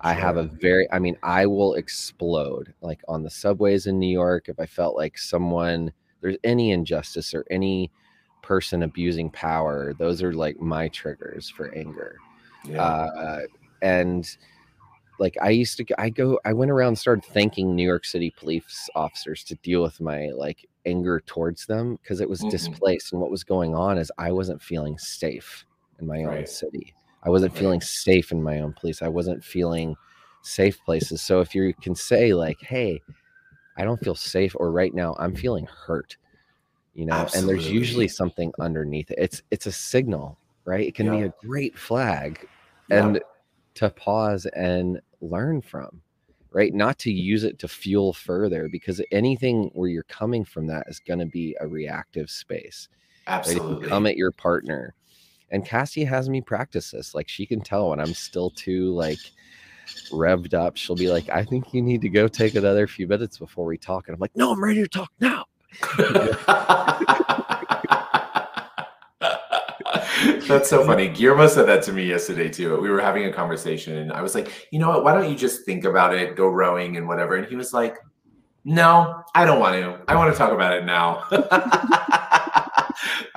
I 0.00 0.12
have 0.12 0.36
a 0.36 0.44
very, 0.44 0.90
I 0.92 0.98
mean, 0.98 1.16
I 1.22 1.46
will 1.46 1.74
explode 1.74 2.72
like 2.80 3.00
on 3.08 3.24
the 3.24 3.30
subways 3.30 3.86
in 3.86 3.98
New 3.98 4.10
York. 4.10 4.48
If 4.48 4.60
I 4.60 4.66
felt 4.66 4.96
like 4.96 5.18
someone, 5.18 5.92
there's 6.20 6.36
any 6.44 6.70
injustice 6.70 7.34
or 7.34 7.44
any 7.50 7.90
person 8.42 8.84
abusing 8.84 9.30
power, 9.30 9.94
those 9.94 10.22
are 10.22 10.32
like 10.32 10.60
my 10.60 10.88
triggers 10.88 11.50
for 11.50 11.74
anger. 11.74 12.16
Yeah. 12.64 12.82
Uh, 12.82 13.40
and 13.82 14.36
like 15.18 15.36
I 15.42 15.50
used 15.50 15.76
to, 15.78 16.00
I 16.00 16.10
go, 16.10 16.38
I 16.44 16.52
went 16.52 16.70
around, 16.70 16.96
started 16.96 17.24
thanking 17.24 17.74
New 17.74 17.86
York 17.86 18.04
City 18.04 18.32
police 18.36 18.88
officers 18.94 19.42
to 19.44 19.56
deal 19.56 19.82
with 19.82 20.00
my 20.00 20.28
like 20.28 20.68
anger 20.86 21.20
towards 21.26 21.66
them 21.66 21.96
because 21.96 22.20
it 22.20 22.28
was 22.28 22.40
mm-hmm. 22.40 22.50
displaced. 22.50 23.12
And 23.12 23.20
what 23.20 23.32
was 23.32 23.42
going 23.42 23.74
on 23.74 23.98
is 23.98 24.12
I 24.16 24.30
wasn't 24.30 24.62
feeling 24.62 24.96
safe 24.96 25.64
in 25.98 26.06
my 26.06 26.22
right. 26.22 26.38
own 26.38 26.46
city. 26.46 26.94
I 27.22 27.30
wasn't 27.30 27.56
feeling 27.56 27.80
safe 27.80 28.32
in 28.32 28.42
my 28.42 28.60
own 28.60 28.72
place. 28.72 29.02
I 29.02 29.08
wasn't 29.08 29.42
feeling 29.42 29.96
safe 30.42 30.78
places. 30.84 31.20
So 31.22 31.40
if 31.40 31.54
you 31.54 31.74
can 31.74 31.94
say 31.94 32.32
like, 32.32 32.60
"Hey, 32.60 33.02
I 33.76 33.84
don't 33.84 34.00
feel 34.00 34.14
safe," 34.14 34.54
or 34.56 34.70
right 34.70 34.94
now 34.94 35.16
I'm 35.18 35.34
feeling 35.34 35.66
hurt, 35.66 36.16
you 36.94 37.06
know, 37.06 37.14
Absolutely. 37.14 37.38
and 37.38 37.48
there's 37.48 37.72
usually 37.72 38.08
something 38.08 38.52
underneath 38.60 39.10
it. 39.10 39.18
It's 39.18 39.42
it's 39.50 39.66
a 39.66 39.72
signal, 39.72 40.38
right? 40.64 40.86
It 40.86 40.94
can 40.94 41.06
yeah. 41.06 41.16
be 41.16 41.22
a 41.22 41.34
great 41.40 41.76
flag, 41.76 42.46
yeah. 42.88 43.06
and 43.06 43.20
to 43.74 43.90
pause 43.90 44.46
and 44.46 45.00
learn 45.20 45.60
from, 45.60 46.00
right? 46.52 46.72
Not 46.72 46.98
to 47.00 47.12
use 47.12 47.44
it 47.44 47.58
to 47.60 47.68
fuel 47.68 48.12
further, 48.12 48.68
because 48.68 49.02
anything 49.10 49.70
where 49.74 49.88
you're 49.88 50.02
coming 50.04 50.44
from 50.44 50.66
that 50.68 50.86
is 50.88 51.00
going 51.00 51.20
to 51.20 51.26
be 51.26 51.56
a 51.60 51.66
reactive 51.66 52.30
space. 52.30 52.88
Absolutely, 53.26 53.82
right? 53.82 53.88
come 53.88 54.06
at 54.06 54.16
your 54.16 54.32
partner 54.32 54.94
and 55.50 55.64
Cassie 55.64 56.04
has 56.04 56.28
me 56.28 56.40
practice 56.40 56.90
this. 56.90 57.14
Like 57.14 57.28
she 57.28 57.46
can 57.46 57.60
tell 57.60 57.90
when 57.90 58.00
I'm 58.00 58.14
still 58.14 58.50
too 58.50 58.92
like 58.94 59.18
revved 60.10 60.54
up. 60.54 60.76
She'll 60.76 60.96
be 60.96 61.10
like, 61.10 61.28
I 61.28 61.44
think 61.44 61.72
you 61.72 61.82
need 61.82 62.02
to 62.02 62.08
go 62.08 62.28
take 62.28 62.54
another 62.54 62.86
few 62.86 63.06
minutes 63.06 63.38
before 63.38 63.64
we 63.64 63.78
talk. 63.78 64.08
And 64.08 64.14
I'm 64.14 64.20
like, 64.20 64.36
no, 64.36 64.52
I'm 64.52 64.62
ready 64.62 64.82
to 64.82 64.88
talk 64.88 65.10
now. 65.20 65.46
That's 70.48 70.68
so 70.70 70.84
funny. 70.84 71.08
Guillermo 71.08 71.46
said 71.46 71.66
that 71.66 71.82
to 71.84 71.92
me 71.92 72.04
yesterday 72.06 72.48
too. 72.48 72.80
We 72.80 72.88
were 72.88 73.00
having 73.00 73.24
a 73.26 73.32
conversation 73.32 73.98
and 73.98 74.12
I 74.12 74.22
was 74.22 74.34
like, 74.34 74.68
you 74.70 74.78
know 74.78 74.88
what? 74.88 75.04
Why 75.04 75.14
don't 75.14 75.30
you 75.30 75.36
just 75.36 75.64
think 75.64 75.84
about 75.84 76.14
it, 76.14 76.36
go 76.36 76.48
rowing 76.48 76.96
and 76.96 77.06
whatever? 77.06 77.36
And 77.36 77.46
he 77.46 77.54
was 77.54 77.72
like, 77.72 77.96
no, 78.64 79.22
I 79.34 79.44
don't 79.44 79.60
want 79.60 79.74
to. 79.76 80.00
I 80.08 80.16
want 80.16 80.32
to 80.32 80.38
talk 80.38 80.52
about 80.52 80.74
it 80.74 80.84
now. 80.84 81.24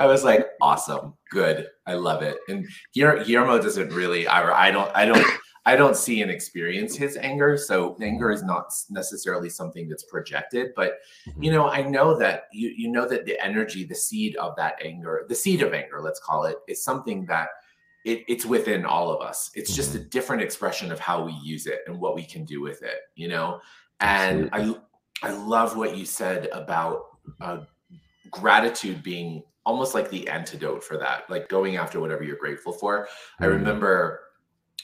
I 0.01 0.05
was 0.08 0.24
like, 0.24 0.48
awesome, 0.62 1.13
good, 1.29 1.67
I 1.86 1.93
love 1.93 2.24
it. 2.24 2.38
And 2.50 2.67
Guillermo 2.93 3.62
doesn't 3.62 3.93
really. 3.93 4.27
I, 4.27 4.67
I 4.67 4.72
don't. 4.72 4.91
I 4.96 5.05
don't. 5.05 5.25
I 5.63 5.75
don't 5.75 5.96
see 5.96 6.24
and 6.24 6.31
experience 6.31 6.96
his 6.96 7.17
anger. 7.17 7.55
So 7.55 7.96
anger 8.01 8.31
is 8.31 8.41
not 8.41 8.74
necessarily 8.89 9.48
something 9.48 9.88
that's 9.88 10.05
projected, 10.05 10.72
but 10.75 10.93
Mhm. 11.27 11.43
you 11.43 11.51
know, 11.51 11.70
I 11.70 11.84
know 11.84 12.17
that 12.17 12.46
you 12.51 12.70
you 12.75 12.89
know 12.89 13.08
that 13.08 13.25
the 13.25 13.39
energy, 13.39 13.84
the 13.86 13.93
seed 13.93 14.36
of 14.38 14.55
that 14.55 14.79
anger, 14.84 15.25
the 15.29 15.36
seed 15.36 15.62
of 15.62 15.72
anger, 15.75 16.01
let's 16.01 16.20
call 16.20 16.46
it, 16.46 16.58
is 16.67 16.84
something 16.84 17.27
that 17.27 17.50
it, 18.05 18.24
it's 18.27 18.43
within 18.48 18.86
all 18.86 19.12
of 19.13 19.22
us. 19.22 19.51
It's 19.53 19.75
just 19.75 19.93
a 19.93 20.00
different 20.00 20.41
expression 20.41 20.91
of 20.91 21.00
how 21.00 21.24
we 21.24 21.34
use 21.43 21.67
it 21.67 21.81
and 21.86 22.00
what 22.00 22.15
we 22.15 22.24
can 22.24 22.43
do 22.43 22.60
with 22.60 22.81
it, 22.81 23.01
you 23.13 23.27
know. 23.27 23.62
And 24.00 24.50
I 24.51 24.75
I 25.22 25.29
love 25.29 25.77
what 25.77 25.96
you 25.96 26.05
said 26.05 26.48
about 26.48 27.03
uh, 27.39 27.60
gratitude 28.31 29.03
being 29.03 29.43
almost 29.65 29.93
like 29.93 30.09
the 30.09 30.27
antidote 30.27 30.83
for 30.83 30.97
that, 30.97 31.29
like 31.29 31.47
going 31.47 31.75
after 31.77 32.00
whatever 32.00 32.23
you're 32.23 32.35
grateful 32.38 32.73
for. 32.73 33.07
I 33.39 33.45
Mhm. 33.45 33.50
remember 33.51 34.21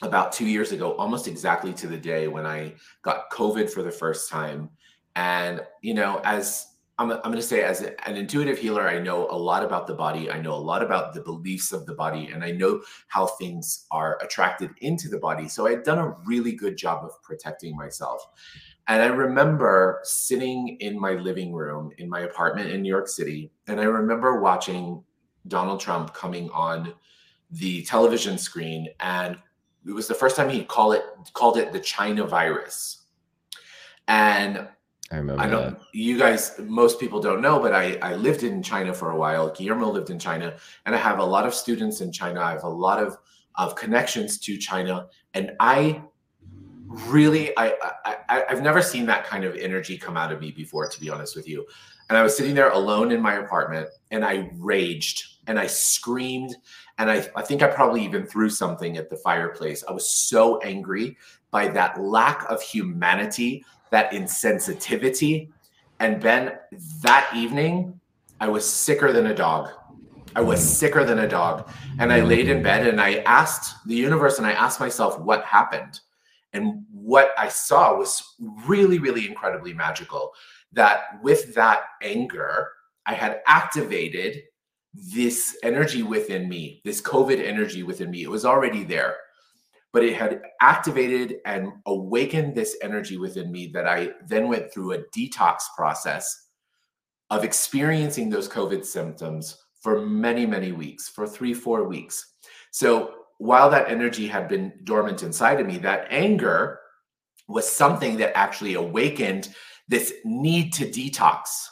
about 0.04 0.32
two 0.32 0.46
years 0.46 0.72
ago, 0.72 0.96
almost 0.98 1.28
exactly 1.28 1.74
to 1.74 1.88
the 1.88 1.98
day 1.98 2.28
when 2.28 2.46
I 2.46 2.76
got 3.02 3.32
COVID 3.32 3.70
for 3.70 3.82
the 3.82 3.92
first 3.92 4.30
time. 4.30 4.70
And, 5.16 5.66
you 5.82 5.96
know, 5.96 6.22
as 6.24 6.68
I'm, 7.00 7.12
I'm 7.12 7.22
going 7.22 7.36
to 7.36 7.42
say, 7.44 7.64
as 7.64 7.82
an 7.82 8.16
intuitive 8.16 8.58
healer, 8.58 8.88
I 8.88 9.00
know 9.00 9.28
a 9.30 9.38
lot 9.38 9.64
about 9.64 9.86
the 9.86 9.94
body. 9.94 10.32
I 10.32 10.42
know 10.42 10.54
a 10.54 10.56
lot 10.56 10.84
about 10.84 11.14
the 11.14 11.22
beliefs 11.22 11.72
of 11.72 11.86
the 11.86 11.94
body, 11.94 12.30
and 12.34 12.44
I 12.44 12.52
know 12.52 12.82
how 13.08 13.28
things 13.28 13.86
are 13.92 14.20
attracted 14.24 14.72
into 14.82 15.08
the 15.08 15.20
body. 15.20 15.48
So 15.48 15.68
I'd 15.68 15.84
done 15.84 16.00
a 16.00 16.16
really 16.26 16.54
good 16.54 16.76
job 16.76 17.04
of 17.04 17.22
protecting 17.22 17.76
myself. 17.76 18.24
And 18.88 19.02
I 19.02 19.08
remember 19.08 20.00
sitting 20.04 20.78
in 20.80 21.00
my 21.00 21.12
living 21.14 21.54
room 21.54 21.92
in 21.98 22.10
my 22.10 22.22
apartment 22.22 22.72
in 22.72 22.82
New 22.82 22.90
York 22.90 23.08
City, 23.08 23.52
and 23.68 23.80
I 23.80 23.84
remember 23.84 24.40
watching 24.40 25.04
Donald 25.48 25.80
Trump 25.80 26.14
coming 26.14 26.50
on 26.52 26.94
the 27.52 27.84
television 27.84 28.38
screen, 28.38 28.88
and 29.00 29.38
it 29.86 29.92
was 29.92 30.08
the 30.08 30.14
first 30.14 30.36
time 30.36 30.50
he 30.50 30.64
called 30.64 30.96
it 30.96 31.04
called 31.34 31.58
it 31.58 31.72
the 31.72 31.80
China 31.80 32.26
virus. 32.26 33.04
And 34.08 34.68
I 35.12 35.18
remember. 35.18 35.42
I 35.42 35.48
don't, 35.48 35.78
you 35.94 36.18
guys, 36.18 36.60
most 36.60 37.00
people 37.00 37.22
don't 37.22 37.42
know, 37.42 37.60
but 37.60 37.74
I, 37.74 37.98
I 38.02 38.16
lived 38.16 38.44
in 38.44 38.62
China 38.62 38.94
for 38.94 39.12
a 39.12 39.18
while. 39.18 39.50
Guillermo 39.50 39.90
lived 39.90 40.10
in 40.10 40.20
China, 40.20 40.56
and 40.86 40.94
I 40.94 40.98
have 40.98 41.20
a 41.20 41.26
lot 41.26 41.46
of 41.46 41.54
students 41.54 42.02
in 42.02 42.12
China. 42.12 42.42
I 42.42 42.52
have 42.52 42.64
a 42.64 42.70
lot 42.70 43.02
of, 43.02 43.18
of 43.56 43.76
connections 43.76 44.38
to 44.40 44.58
China. 44.58 45.08
And 45.34 45.52
I 45.60 46.02
really, 47.08 47.58
I, 47.58 47.74
I, 48.06 48.44
I've 48.50 48.62
never 48.62 48.82
seen 48.82 49.06
that 49.06 49.26
kind 49.26 49.44
of 49.44 49.56
energy 49.56 49.98
come 49.98 50.18
out 50.18 50.32
of 50.32 50.42
me 50.42 50.52
before, 50.52 50.88
to 50.88 51.00
be 51.00 51.10
honest 51.10 51.36
with 51.36 51.48
you. 51.48 51.66
And 52.10 52.18
I 52.18 52.24
was 52.24 52.36
sitting 52.36 52.56
there 52.56 52.70
alone 52.70 53.12
in 53.12 53.22
my 53.22 53.36
apartment 53.36 53.90
and 54.12 54.24
I 54.24 54.50
raged 54.56 55.40
and 55.48 55.60
I 55.60 55.68
screamed. 55.68 56.56
And 56.98 57.12
I, 57.12 57.28
I 57.36 57.42
think 57.42 57.62
I 57.62 57.68
probably 57.68 58.04
even 58.04 58.26
threw 58.26 58.50
something 58.50 58.98
at 58.98 59.10
the 59.10 59.18
fireplace. 59.18 59.84
I 59.88 59.92
was 59.92 60.10
so 60.10 60.60
angry 60.62 61.18
by 61.52 61.68
that 61.70 62.02
lack 62.02 62.50
of 62.50 62.62
humanity 62.62 63.64
that 63.92 64.12
insensitivity. 64.12 65.50
And 66.00 66.22
Ben, 66.22 66.58
that 67.02 67.30
evening, 67.36 68.00
I 68.40 68.48
was 68.48 68.70
sicker 68.70 69.12
than 69.12 69.28
a 69.28 69.36
dog. 69.36 69.70
I 70.36 70.42
was 70.42 70.62
sicker 70.62 71.04
than 71.04 71.20
a 71.20 71.28
dog. 71.28 71.70
And 72.00 72.12
I 72.12 72.22
laid 72.22 72.50
in 72.50 72.62
bed 72.62 72.86
and 72.86 73.02
I 73.02 73.16
asked 73.20 73.76
the 73.88 73.96
universe 73.96 74.38
and 74.38 74.46
I 74.46 74.52
asked 74.52 74.80
myself 74.80 75.20
what 75.20 75.44
happened. 75.44 76.00
And 76.58 76.84
what 76.92 77.32
I 77.38 77.48
saw 77.48 77.96
was 77.96 78.22
really, 78.66 79.00
really 79.00 79.28
incredibly 79.28 79.74
magical. 79.74 80.32
That 80.74 81.22
with 81.24 81.56
that 81.56 81.84
anger, 82.02 82.70
I 83.06 83.14
had 83.14 83.42
activated 83.48 84.44
this 84.94 85.58
energy 85.64 86.04
within 86.04 86.50
me, 86.50 86.82
this 86.84 87.02
COVID 87.02 87.42
energy 87.42 87.84
within 87.84 88.12
me. 88.12 88.24
It 88.24 88.30
was 88.30 88.44
already 88.44 88.84
there 88.84 89.16
but 89.94 90.04
it 90.04 90.16
had 90.16 90.42
activated 90.62 91.38
and 91.46 91.72
awakened 91.86 92.54
this 92.54 92.78
energy 92.84 93.18
within 93.18 93.52
me 93.52 93.68
that 93.68 93.88
I 93.88 94.12
then 94.28 94.48
went 94.48 94.72
through 94.72 94.94
a 94.94 95.04
detox 95.16 95.64
process 95.76 96.50
of 97.30 97.44
experiencing 97.44 98.30
those 98.30 98.48
COVID 98.48 98.86
symptoms 98.86 99.58
for 99.82 100.06
many, 100.06 100.46
many 100.46 100.72
weeks, 100.72 101.10
for 101.10 101.28
three, 101.28 101.54
four 101.54 101.86
weeks. 101.86 102.36
So 102.72 103.17
while 103.38 103.70
that 103.70 103.90
energy 103.90 104.28
had 104.28 104.48
been 104.48 104.74
dormant 104.84 105.24
inside 105.24 105.60
of 105.60 105.68
me, 105.68 105.78
that 105.80 106.08
anger 106.10 106.80
was 107.48 107.70
something 107.70 108.18
that 108.18 108.38
actually 108.38 108.74
awakened 108.74 109.50
this 109.88 110.14
need 110.26 110.74
to 110.74 110.86
detox 110.86 111.68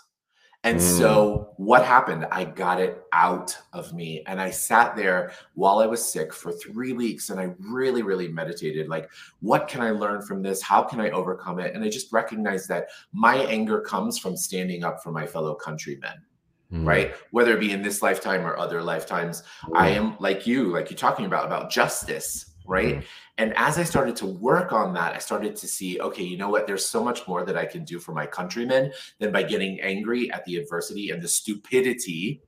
and 0.65 0.80
Mm. 0.80 0.97
so 0.97 1.54
what 1.58 1.86
happened? 1.86 2.25
I 2.32 2.43
got 2.43 2.82
it 2.82 3.04
out 3.13 3.56
of 3.71 3.93
me. 3.93 4.23
And 4.25 4.41
I 4.41 4.49
sat 4.49 4.95
there 4.95 5.32
while 5.54 5.78
I 5.78 5.86
was 5.86 6.04
sick 6.04 6.34
for 6.34 6.51
three 6.51 6.91
weeks 6.91 7.30
and 7.30 7.39
I 7.39 7.54
really, 7.60 8.01
really 8.01 8.30
meditated 8.30 8.88
like, 8.89 9.08
what 9.41 9.67
can 9.67 9.82
I 9.82 9.91
learn 9.91 10.23
from 10.23 10.41
this? 10.41 10.63
How 10.63 10.82
can 10.82 10.99
I 10.99 11.12
overcome 11.12 11.60
it? 11.60 11.75
And 11.75 11.84
I 11.84 11.89
just 11.89 12.12
recognized 12.12 12.67
that 12.69 12.88
my 13.13 13.36
anger 13.36 13.80
comes 13.80 14.17
from 14.17 14.36
standing 14.36 14.84
up 14.84 15.04
for 15.04 15.12
my 15.12 15.28
fellow 15.28 15.54
countrymen, 15.54 16.17
Mm. 16.76 16.86
right? 16.86 17.08
Mm-hmm. 17.10 17.26
Whether 17.32 17.56
it 17.56 17.60
be 17.60 17.72
in 17.72 17.82
this 17.82 18.02
lifetime 18.02 18.46
or 18.46 18.58
other 18.58 18.82
lifetimes. 18.82 19.44
I 19.74 19.92
mm-hmm. 19.92 20.06
am 20.06 20.18
like 20.20 20.46
you, 20.46 20.74
like 20.74 20.90
you're 20.90 20.98
talking 20.98 21.26
about, 21.26 21.46
about 21.46 21.70
justice, 21.70 22.52
right? 22.66 22.96
Mm-hmm. 22.96 23.06
And 23.38 23.54
as 23.58 23.78
I 23.78 23.84
started 23.84 24.16
to 24.18 24.26
work 24.26 24.72
on 24.72 24.94
that, 24.94 25.14
I 25.14 25.20
started 25.20 25.56
to 25.58 25.68
see, 25.68 26.00
okay, 26.00 26.24
you 26.24 26.38
know 26.38 26.50
what? 26.50 26.68
There's 26.68 26.86
so 26.86 27.04
much 27.04 27.28
more 27.28 27.46
that 27.46 27.58
I 27.58 27.66
can 27.66 27.84
do 27.84 28.00
for 28.00 28.14
my 28.14 28.26
countrymen 28.26 28.92
than 29.20 29.32
by 29.32 29.44
getting 29.44 29.80
angry 29.82 30.32
at 30.32 30.46
the 30.46 30.56
adversity 30.58 31.10
and 31.12 31.22
the 31.22 31.28
stupidity 31.28 32.42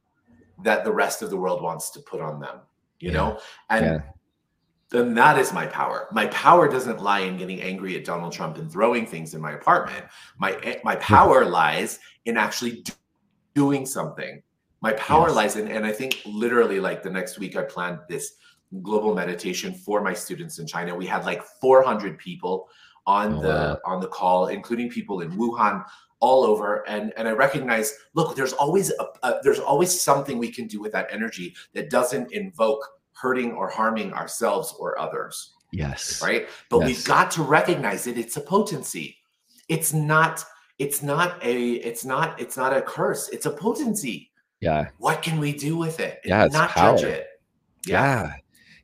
that 0.63 0.83
the 0.83 0.91
rest 0.91 1.21
of 1.21 1.29
the 1.29 1.37
world 1.37 1.61
wants 1.61 1.89
to 1.91 1.99
put 1.99 2.21
on 2.21 2.39
them, 2.39 2.59
you 2.99 3.11
Yeah. 3.11 3.17
know? 3.17 3.39
And 3.69 3.85
Yeah. 3.85 3.99
then 4.89 5.13
that 5.15 5.37
is 5.37 5.51
my 5.53 5.67
power. 5.67 6.07
My 6.11 6.27
power 6.27 6.67
doesn't 6.69 7.01
lie 7.01 7.19
in 7.19 7.37
getting 7.37 7.61
angry 7.61 7.95
at 7.97 8.05
Donald 8.05 8.31
Trump 8.31 8.57
and 8.57 8.71
throwing 8.71 9.05
things 9.05 9.33
in 9.33 9.41
my 9.41 9.51
apartment. 9.51 10.05
My 10.37 10.53
eh, 10.63 10.79
my 10.83 10.95
power 10.95 11.45
lies 11.45 11.99
in 12.25 12.37
actually 12.37 12.83
doing 13.57 13.85
something. 13.97 14.33
My 14.87 14.93
power 15.09 15.27
Yes. 15.29 15.35
lies 15.39 15.55
in, 15.59 15.67
and 15.75 15.83
I 15.91 15.93
think 15.99 16.11
literally 16.43 16.79
like 16.87 16.99
the 17.01 17.09
next 17.19 17.33
week 17.39 17.53
I 17.61 17.63
planned 17.75 17.99
this 18.13 18.25
global 18.89 19.11
meditation 19.15 19.73
for 19.85 19.97
my 20.07 20.13
students 20.25 20.59
in 20.59 20.65
China. 20.67 20.89
We 21.03 21.07
had 21.15 21.25
like 21.31 21.41
400 21.61 22.19
people 22.27 22.55
on 23.07 23.27
Oh, 23.35 23.41
the 23.45 23.57
wow. 23.57 23.77
on 23.91 23.97
the 24.05 24.11
call, 24.19 24.39
including 24.57 24.87
people 24.97 25.17
in 25.23 25.29
Wuhan, 25.39 25.75
all 26.25 26.41
over. 26.51 26.69
And 26.93 27.05
and 27.17 27.25
I 27.31 27.33
recognize, 27.45 27.87
look, 28.17 28.29
there's 28.37 28.53
always 28.63 28.87
a, 29.03 29.05
a 29.27 29.29
there's 29.43 29.63
always 29.71 29.91
something 30.09 30.35
we 30.37 30.51
can 30.57 30.67
do 30.73 30.79
with 30.83 30.91
that 30.97 31.07
energy 31.17 31.47
that 31.75 31.85
doesn't 31.97 32.27
invoke 32.41 32.83
hurting 33.23 33.49
or 33.59 33.67
harming 33.79 34.09
ourselves 34.21 34.67
or 34.81 34.89
others, 35.05 35.35
Yes. 35.71 36.21
right? 36.27 36.43
But 36.69 36.79
Yes. 36.81 36.87
we've 36.87 37.05
got 37.15 37.27
to 37.37 37.41
recognize 37.59 38.05
it. 38.09 38.15
It's 38.23 38.37
a 38.37 38.41
potency. 38.55 39.07
It's 39.75 39.91
not. 40.13 40.35
It's 40.79 41.01
not 41.01 41.43
a. 41.43 41.73
It's 41.73 42.05
not. 42.05 42.39
It's 42.39 42.55
not 42.57 42.75
a 42.75 42.81
curse. 42.81 43.29
It's 43.29 43.45
a 43.45 43.51
potency. 43.51 44.31
Yeah. 44.59 44.89
What 44.97 45.21
can 45.21 45.39
we 45.39 45.53
do 45.53 45.77
with 45.77 45.99
it? 45.99 46.19
Yeah, 46.25 46.45
it's 46.45 46.53
not 46.53 46.73
judge 46.75 47.03
it. 47.03 47.27
Yeah. 47.85 48.33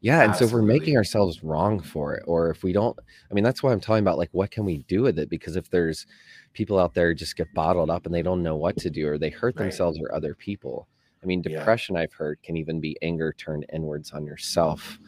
Yeah. 0.01 0.23
And 0.23 0.35
so 0.35 0.45
if 0.45 0.51
we're 0.51 0.61
making 0.61 0.97
ourselves 0.97 1.43
wrong 1.43 1.79
for 1.79 2.13
it, 2.15 2.23
or 2.27 2.49
if 2.51 2.63
we 2.63 2.73
don't, 2.73 2.97
I 3.29 3.33
mean, 3.33 3.43
that's 3.43 3.63
why 3.63 3.71
I'm 3.71 3.79
talking 3.79 4.03
about 4.03 4.17
like, 4.17 4.29
what 4.33 4.51
can 4.51 4.65
we 4.65 4.79
do 4.79 5.01
with 5.01 5.17
it? 5.17 5.29
Because 5.29 5.55
if 5.55 5.69
there's 5.69 6.05
people 6.53 6.77
out 6.77 6.93
there 6.93 7.13
just 7.13 7.35
get 7.35 7.51
bottled 7.55 7.89
up 7.89 8.05
and 8.05 8.13
they 8.13 8.21
don't 8.21 8.43
know 8.43 8.55
what 8.55 8.77
to 8.77 8.89
do, 8.89 9.07
or 9.07 9.17
they 9.17 9.29
hurt 9.29 9.55
Right. 9.55 9.63
themselves 9.63 9.99
or 9.99 10.13
other 10.13 10.35
people. 10.35 10.87
I 11.23 11.25
mean, 11.25 11.41
Yeah. 11.45 11.57
depression, 11.59 11.95
I've 11.97 12.13
heard, 12.13 12.41
can 12.43 12.57
even 12.57 12.79
be 12.79 12.97
anger 13.01 13.33
turned 13.33 13.65
inwards 13.73 14.11
on 14.11 14.25
yourself. 14.25 14.99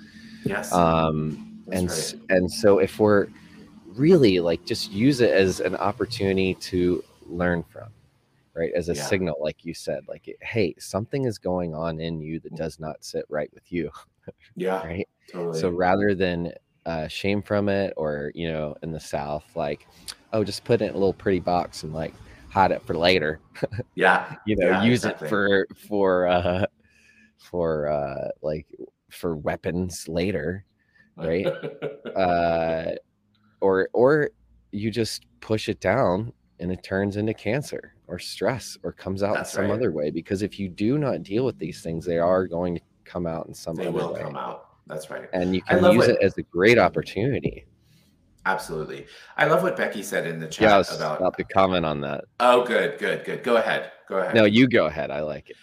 Yes. 0.46 0.72
Um, 0.72 1.62
That's 1.68 2.14
and 2.14 2.22
right. 2.22 2.38
and 2.38 2.52
so 2.52 2.80
if 2.80 3.00
we're 3.00 3.28
really 3.96 4.40
like 4.40 4.66
just 4.66 4.92
use 4.92 5.22
it 5.22 5.32
as 5.32 5.60
an 5.60 5.76
opportunity 5.76 6.54
to 6.56 7.04
learn 7.28 7.64
from 7.64 7.90
right 8.54 8.72
as 8.76 8.90
a 8.90 8.96
Yeah. 8.96 9.04
signal 9.06 9.36
like 9.42 9.66
you 9.66 9.74
said 9.74 10.08
like 10.08 10.36
hey 10.42 10.76
something 10.80 11.26
is 11.26 11.38
going 11.38 11.74
on 11.74 12.00
in 12.00 12.22
you 12.22 12.40
that 12.42 12.56
does 12.56 12.80
not 12.80 13.04
sit 13.04 13.26
right 13.30 13.52
with 13.54 13.72
you 13.72 13.90
yeah. 14.56 14.82
right 14.86 15.08
Totally. 15.32 15.60
so 15.60 15.70
rather 15.70 16.14
than 16.16 16.52
uh, 16.86 17.08
shame 17.08 17.42
from 17.42 17.68
it 17.68 17.94
or 17.98 18.32
you 18.36 18.48
know 18.52 18.76
in 18.84 18.92
the 18.92 19.00
south 19.00 19.44
like 19.56 19.88
oh 20.34 20.44
just 20.44 20.64
put 20.64 20.82
it 20.82 20.86
in 20.86 20.90
a 20.92 20.94
little 20.94 21.14
pretty 21.14 21.40
box 21.40 21.82
and 21.84 21.94
like 21.94 22.14
hide 22.50 22.72
it 22.72 22.82
for 22.86 22.96
later 22.96 23.40
yeah. 23.96 24.36
you 24.46 24.56
know 24.56 24.68
Yeah, 24.70 24.84
use 24.84 25.04
exactly. 25.06 25.26
it 25.26 25.30
for 25.30 25.68
for 25.88 26.28
uh 26.28 26.66
for 27.38 27.88
uh 27.88 28.30
like 28.42 28.68
for 29.10 29.36
weapons 29.36 30.08
later 30.08 30.64
right? 31.18 31.48
uh, 32.16 32.92
or 33.66 33.90
or 33.94 34.30
you 34.72 34.92
just 34.92 35.26
push 35.42 35.68
it 35.70 35.80
down 35.80 36.32
and 36.60 36.72
it 36.72 36.84
turns 36.84 37.18
into 37.18 37.34
cancer 37.34 37.94
or 38.08 38.20
stress 38.20 38.78
or 38.84 38.92
comes 38.92 39.24
out 39.24 39.34
That's 39.36 39.54
in 39.54 39.56
some 39.56 39.66
right. 39.66 39.74
other 39.74 39.92
way 39.92 40.12
because 40.12 40.44
if 40.44 40.60
you 40.60 40.70
do 40.70 40.98
not 41.00 41.24
deal 41.24 41.44
with 41.46 41.58
these 41.58 41.82
things 41.82 42.06
they 42.06 42.20
are 42.20 42.46
going 42.48 42.76
to 42.76 42.82
come 43.06 43.26
out 43.26 43.48
in 43.48 43.54
some 43.54 43.76
they 43.76 43.88
other 43.88 43.92
will 43.98 44.14
way 44.14 44.22
come 44.22 44.36
out. 44.38 44.68
That's 44.88 45.10
right. 45.10 45.28
and 45.34 45.56
you 45.56 45.62
can 45.64 45.84
use 45.92 45.98
what- 45.98 46.10
it 46.10 46.18
as 46.22 46.38
a 46.38 46.44
great 46.44 46.78
opportunity 46.78 47.66
Absolutely. 48.48 49.08
I 49.38 49.46
love 49.46 49.64
what 49.64 49.76
Becky 49.76 50.04
said 50.04 50.28
in 50.28 50.40
the 50.40 50.46
chat 50.48 50.62
yeah 50.70 50.76
I 50.76 50.78
was 50.78 50.96
about. 50.96 51.18
about 51.20 51.36
to 51.38 51.44
comment 51.46 51.84
on 51.84 52.00
that 52.02 52.26
Oh, 52.40 52.64
good, 52.64 53.00
good, 53.00 53.26
good. 53.26 53.42
Go 53.44 53.58
ahead. 53.58 53.92
Go 54.08 54.18
ahead. 54.20 54.36
no 54.36 54.46
you 54.46 54.68
go 54.68 54.86
ahead 54.86 55.10
i 55.10 55.22
like 55.22 55.50
it 55.50 55.58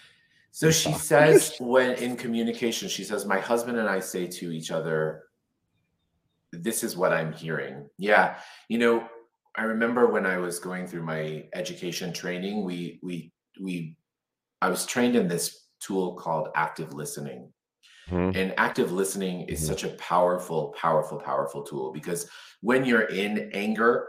So 0.51 0.71
she 0.73 0.93
says 0.93 1.55
when 1.61 1.93
in 1.95 2.17
communication, 2.17 2.89
she 2.89 3.05
says, 3.05 3.25
My 3.25 3.39
husband 3.39 3.79
and 3.79 3.89
I 3.89 4.01
say 4.01 4.27
to 4.39 4.51
each 4.51 4.71
other, 4.79 5.25
this 6.53 6.85
is 6.85 6.97
what 6.97 7.13
I'm 7.13 7.33
hearing. 7.33 7.89
Yeah. 7.99 8.39
You 8.69 8.79
know, 8.79 9.09
I 9.57 9.65
remember 9.65 10.07
when 10.07 10.27
I 10.27 10.37
was 10.39 10.59
going 10.59 10.87
through 10.87 11.03
my 11.03 11.45
education 11.55 12.13
training, 12.13 12.65
we 12.65 13.01
we 13.03 13.33
we 13.61 13.97
I 14.61 14.69
was 14.69 14.87
trained 14.87 15.17
in 15.17 15.29
this 15.29 15.67
tool 15.81 16.15
called 16.15 16.49
active 16.55 16.93
listening. 16.95 17.53
Mhm. 18.09 18.37
And 18.37 18.55
active 18.57 18.93
listening 18.93 19.43
is 19.49 19.63
Mhm. 19.63 19.67
such 19.67 19.85
a 19.85 19.91
powerful, 19.97 20.75
powerful, 20.79 21.19
powerful 21.19 21.63
tool 21.63 21.93
because 21.93 22.29
when 22.61 22.85
you're 22.85 23.09
in 23.09 23.51
anger, 23.53 24.09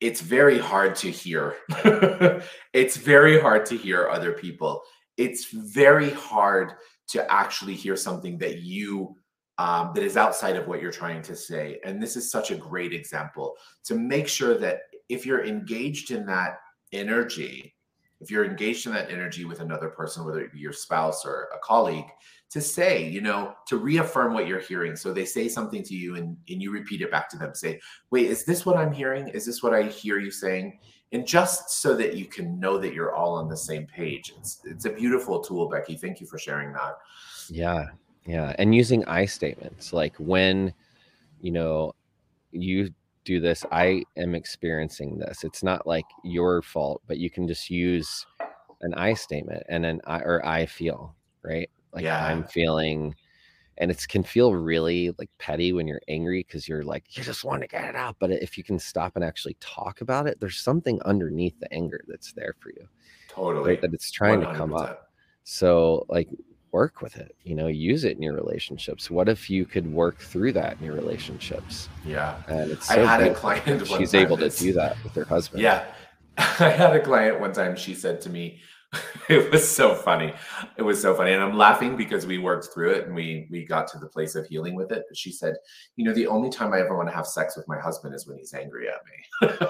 it's 0.00 0.20
very 0.20 0.58
hard 0.58 0.94
to 0.96 1.10
hear. 1.10 1.56
it's 2.72 2.96
very 2.96 3.40
hard 3.40 3.66
to 3.66 3.76
hear 3.76 4.08
other 4.08 4.32
people. 4.32 4.82
It's 5.16 5.46
very 5.52 6.10
hard 6.10 6.74
to 7.08 7.30
actually 7.30 7.74
hear 7.74 7.96
something 7.96 8.38
that 8.38 8.58
you 8.62 9.16
um, 9.58 9.92
that 9.94 10.02
is 10.02 10.16
outside 10.16 10.56
of 10.56 10.66
what 10.66 10.80
you're 10.80 10.90
trying 10.90 11.22
to 11.22 11.36
say. 11.36 11.80
And 11.84 12.02
this 12.02 12.16
is 12.16 12.30
such 12.30 12.50
a 12.50 12.56
great 12.56 12.92
example 12.92 13.54
to 13.84 13.94
make 13.94 14.28
sure 14.28 14.56
that 14.58 14.82
if 15.08 15.26
you're 15.26 15.44
engaged 15.44 16.10
in 16.10 16.26
that 16.26 16.58
energy, 16.92 17.74
if 18.20 18.30
you're 18.30 18.44
engaged 18.44 18.86
in 18.86 18.92
that 18.92 19.10
energy 19.10 19.44
with 19.44 19.60
another 19.60 19.88
person, 19.88 20.24
whether 20.24 20.40
it 20.40 20.52
be 20.52 20.58
your 20.58 20.72
spouse 20.72 21.26
or 21.26 21.48
a 21.54 21.58
colleague, 21.58 22.06
to 22.50 22.60
say, 22.60 23.08
you 23.08 23.20
know, 23.20 23.54
to 23.66 23.78
reaffirm 23.78 24.34
what 24.34 24.46
you're 24.46 24.60
hearing. 24.60 24.94
So 24.94 25.12
they 25.12 25.24
say 25.24 25.48
something 25.48 25.82
to 25.84 25.94
you 25.94 26.16
and, 26.16 26.36
and 26.48 26.62
you 26.62 26.70
repeat 26.70 27.00
it 27.00 27.10
back 27.10 27.28
to 27.30 27.38
them. 27.38 27.54
Say, 27.54 27.80
wait, 28.10 28.26
is 28.26 28.44
this 28.44 28.66
what 28.66 28.76
I'm 28.76 28.92
hearing? 28.92 29.28
Is 29.28 29.46
this 29.46 29.62
what 29.62 29.72
I 29.72 29.84
hear 29.84 30.18
you 30.18 30.30
saying? 30.30 30.78
And 31.12 31.26
just 31.26 31.70
so 31.70 31.94
that 31.96 32.14
you 32.14 32.26
can 32.26 32.60
know 32.60 32.78
that 32.78 32.92
you're 32.94 33.14
all 33.14 33.34
on 33.34 33.48
the 33.48 33.56
same 33.56 33.86
page. 33.86 34.32
It's 34.38 34.60
it's 34.64 34.86
a 34.86 34.90
beautiful 34.90 35.40
tool, 35.40 35.68
Becky. 35.68 35.94
Thank 35.94 36.20
you 36.20 36.26
for 36.26 36.38
sharing 36.38 36.72
that. 36.72 36.94
Yeah, 37.48 37.86
yeah, 38.26 38.54
and 38.58 38.74
using 38.74 39.04
I 39.06 39.24
statements 39.26 39.92
like 39.92 40.14
when 40.18 40.72
you 41.40 41.52
know 41.52 41.94
you 42.52 42.90
do 43.24 43.40
this, 43.40 43.64
I 43.70 44.02
am 44.16 44.34
experiencing 44.34 45.18
this. 45.18 45.44
It's 45.44 45.62
not 45.62 45.86
like 45.86 46.06
your 46.24 46.62
fault, 46.62 47.02
but 47.06 47.18
you 47.18 47.30
can 47.30 47.46
just 47.46 47.70
use 47.70 48.26
an 48.80 48.94
I 48.94 49.14
statement 49.14 49.62
and 49.68 49.86
an 49.86 50.00
I 50.06 50.18
or 50.20 50.44
I 50.44 50.66
feel 50.66 51.14
right. 51.42 51.70
Like 51.92 52.04
Yeah. 52.04 52.24
I'm 52.24 52.44
feeling, 52.44 53.14
and 53.78 53.90
it 53.90 54.06
can 54.08 54.22
feel 54.22 54.54
really 54.54 55.14
like 55.18 55.30
petty 55.38 55.72
when 55.72 55.86
you're 55.86 56.00
angry 56.08 56.44
because 56.46 56.68
you're 56.68 56.84
like 56.84 57.16
you 57.16 57.22
just 57.22 57.44
want 57.44 57.62
to 57.62 57.68
get 57.68 57.84
it 57.84 57.96
out. 57.96 58.16
But 58.18 58.30
if 58.30 58.56
you 58.56 58.64
can 58.64 58.78
stop 58.78 59.16
and 59.16 59.24
actually 59.24 59.56
talk 59.60 60.00
about 60.00 60.26
it, 60.26 60.40
there's 60.40 60.58
something 60.58 61.00
underneath 61.04 61.58
the 61.60 61.72
anger 61.72 62.02
that's 62.08 62.32
there 62.32 62.54
for 62.60 62.70
you, 62.70 62.88
Totally. 63.28 63.70
right? 63.70 63.80
That 63.80 63.94
it's 63.94 64.10
trying 64.10 64.40
to 64.40 64.54
come 64.54 64.74
up. 64.74 65.10
So, 65.44 66.06
like, 66.08 66.28
work 66.72 67.02
with 67.02 67.16
it, 67.16 67.36
you 67.44 67.54
know, 67.54 67.66
use 67.68 68.04
it 68.04 68.16
in 68.16 68.22
your 68.22 68.34
relationships. 68.34 69.10
What 69.10 69.28
if 69.28 69.48
you 69.50 69.64
could 69.64 69.92
work 69.92 70.18
through 70.18 70.52
that 70.54 70.78
in 70.80 70.86
your 70.86 70.94
relationships? 70.94 71.88
Yeah. 72.04 72.36
And 72.48 72.70
it's 72.70 72.90
I 72.90 72.98
had 72.98 73.22
a 73.22 73.34
client 73.34 73.86
she's 73.98 74.14
able 74.14 74.38
to 74.38 74.48
do 74.48 74.72
that 74.72 74.96
with 75.04 75.14
her 75.14 75.24
husband. 75.24 75.62
Yeah. 75.62 75.84
I 76.38 76.70
had 76.70 76.96
a 76.96 77.00
client 77.00 77.40
one 77.40 77.52
time, 77.52 77.76
she 77.76 77.94
said 77.94 78.20
to 78.22 78.30
me, 78.30 78.60
it 79.28 79.50
was 79.50 79.68
so 79.68 79.94
funny. 79.94 80.32
It 80.76 80.82
was 80.82 81.00
so 81.00 81.14
funny. 81.14 81.32
And 81.32 81.42
I'm 81.42 81.56
laughing 81.56 81.96
because 81.96 82.26
we 82.26 82.38
worked 82.38 82.68
through 82.72 82.92
it 82.92 83.06
and 83.06 83.14
we 83.14 83.46
we 83.50 83.64
got 83.64 83.86
to 83.88 83.98
the 83.98 84.08
place 84.08 84.34
of 84.34 84.46
healing 84.46 84.74
with 84.74 84.92
it. 84.92 85.04
But 85.08 85.16
she 85.16 85.32
said, 85.32 85.54
you 85.96 86.04
know, 86.04 86.12
the 86.12 86.26
only 86.26 86.50
time 86.50 86.72
I 86.72 86.80
ever 86.80 86.96
want 86.96 87.08
to 87.08 87.14
have 87.14 87.26
sex 87.26 87.56
with 87.56 87.66
my 87.68 87.78
husband 87.78 88.14
is 88.14 88.26
when 88.26 88.38
he's 88.38 88.52
angry 88.54 88.88
at 88.88 89.00
me. 89.06 89.68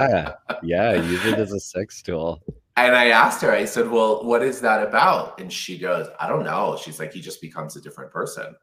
Yeah. 0.00 0.32
Yeah. 0.62 0.92
Use 0.94 1.24
it 1.26 1.38
as 1.38 1.52
a 1.52 1.60
sex 1.60 2.02
tool. 2.02 2.42
And 2.86 2.96
I 2.96 3.08
asked 3.08 3.42
her, 3.42 3.52
I 3.52 3.64
said, 3.64 3.88
Well, 3.88 4.24
what 4.24 4.42
is 4.42 4.60
that 4.60 4.86
about? 4.86 5.40
And 5.40 5.52
she 5.52 5.78
goes, 5.78 6.08
I 6.18 6.28
don't 6.28 6.44
know. 6.44 6.78
She's 6.80 6.98
like, 6.98 7.12
he 7.12 7.20
just 7.20 7.40
becomes 7.40 7.76
a 7.76 7.80
different 7.80 8.12
person. 8.12 8.54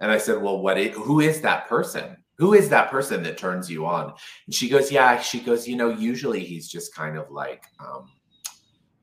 And 0.00 0.10
I 0.10 0.18
said, 0.18 0.42
Well, 0.42 0.58
what 0.58 0.78
is, 0.78 0.94
who 0.96 1.20
is 1.20 1.40
that 1.42 1.68
person? 1.68 2.16
Who 2.38 2.54
is 2.54 2.68
that 2.70 2.90
person 2.90 3.22
that 3.22 3.38
turns 3.38 3.70
you 3.70 3.86
on? 3.86 4.12
And 4.46 4.54
she 4.54 4.68
goes, 4.68 4.90
Yeah, 4.90 5.20
she 5.20 5.40
goes, 5.40 5.68
you 5.68 5.76
know, 5.76 5.90
usually 5.90 6.44
he's 6.44 6.68
just 6.68 6.94
kind 6.94 7.16
of 7.16 7.30
like 7.30 7.64
um, 7.80 8.08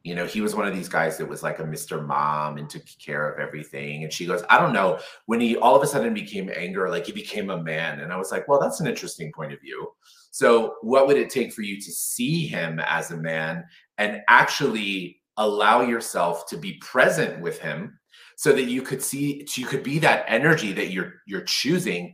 you 0.03 0.15
know, 0.15 0.25
he 0.25 0.41
was 0.41 0.55
one 0.55 0.67
of 0.67 0.73
these 0.73 0.89
guys 0.89 1.17
that 1.17 1.27
was 1.27 1.43
like 1.43 1.59
a 1.59 1.63
Mr. 1.63 2.03
Mom 2.03 2.57
and 2.57 2.69
took 2.69 2.83
care 3.03 3.29
of 3.29 3.39
everything. 3.39 4.03
And 4.03 4.11
she 4.11 4.25
goes, 4.25 4.43
I 4.49 4.57
don't 4.57 4.73
know, 4.73 4.99
when 5.27 5.39
he 5.39 5.57
all 5.57 5.75
of 5.75 5.83
a 5.83 5.87
sudden 5.87 6.13
became 6.13 6.49
anger, 6.55 6.89
like 6.89 7.05
he 7.05 7.11
became 7.11 7.51
a 7.51 7.61
man. 7.61 7.99
And 7.99 8.11
I 8.11 8.17
was 8.17 8.31
like, 8.31 8.47
well, 8.47 8.59
that's 8.59 8.79
an 8.79 8.87
interesting 8.87 9.31
point 9.31 9.53
of 9.53 9.61
view. 9.61 9.91
So, 10.31 10.75
what 10.81 11.07
would 11.07 11.17
it 11.17 11.29
take 11.29 11.53
for 11.53 11.61
you 11.61 11.79
to 11.79 11.91
see 11.91 12.47
him 12.47 12.79
as 12.79 13.11
a 13.11 13.17
man 13.17 13.65
and 14.01 14.21
actually 14.27 15.21
allow 15.37 15.81
yourself 15.81 16.47
to 16.49 16.57
be 16.57 16.73
present 16.81 17.39
with 17.39 17.59
him 17.59 17.97
so 18.35 18.51
that 18.51 18.63
you 18.63 18.81
could 18.81 19.01
see 19.01 19.45
you 19.55 19.65
could 19.67 19.83
be 19.83 19.99
that 19.99 20.25
energy 20.27 20.73
that 20.73 20.89
you're 20.89 21.13
you're 21.27 21.41
choosing 21.45 22.13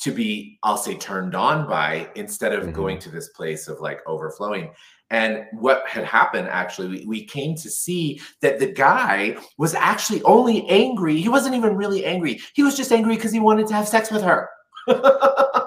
to 0.00 0.10
be 0.12 0.58
I'll 0.62 0.76
say 0.76 0.94
turned 0.96 1.34
on 1.34 1.68
by 1.68 2.10
instead 2.14 2.52
of 2.52 2.64
Mhm. 2.64 2.72
going 2.72 2.98
to 3.00 3.10
this 3.10 3.28
place 3.30 3.68
of 3.68 3.80
like 3.80 4.00
overflowing. 4.06 4.70
And 5.10 5.44
what 5.52 5.82
had 5.88 6.04
happened 6.04 6.48
actually, 6.48 6.88
we, 6.88 7.04
we 7.06 7.24
came 7.24 7.56
to 7.56 7.70
see 7.70 8.20
that 8.42 8.58
the 8.58 8.70
guy 8.72 9.38
was 9.56 9.74
actually 9.74 10.22
only 10.24 10.68
angry. 10.68 11.20
He 11.20 11.28
wasn't 11.28 11.54
even 11.54 11.76
really 11.76 12.04
angry. 12.04 12.40
He 12.54 12.62
was 12.62 12.76
just 12.76 12.92
angry 12.92 13.14
because 13.16 13.32
he 13.32 13.40
wanted 13.40 13.66
to 13.68 13.74
have 13.74 13.88
sex 13.88 14.10
with 14.10 14.22
her. 14.22 14.48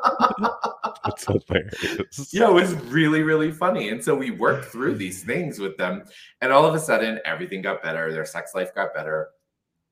It's 1.06 1.26
hilarious. 1.26 2.34
Yeah, 2.34 2.50
it 2.50 2.54
was 2.54 2.74
really, 2.86 3.24
really 3.24 3.52
funny. 3.52 3.90
And 3.90 4.04
so 4.04 4.16
we 4.16 4.32
worked 4.32 4.66
through 4.66 4.96
these 4.96 5.24
things 5.24 5.60
with 5.60 5.78
them. 5.78 6.04
And 6.42 6.52
all 6.52 6.66
of 6.66 6.76
a 6.76 6.80
sudden, 6.80 7.20
everything 7.26 7.62
got 7.62 7.82
better. 7.82 8.12
Their 8.12 8.26
sex 8.26 8.54
life 8.54 8.74
got 8.76 8.94
better. 8.94 9.30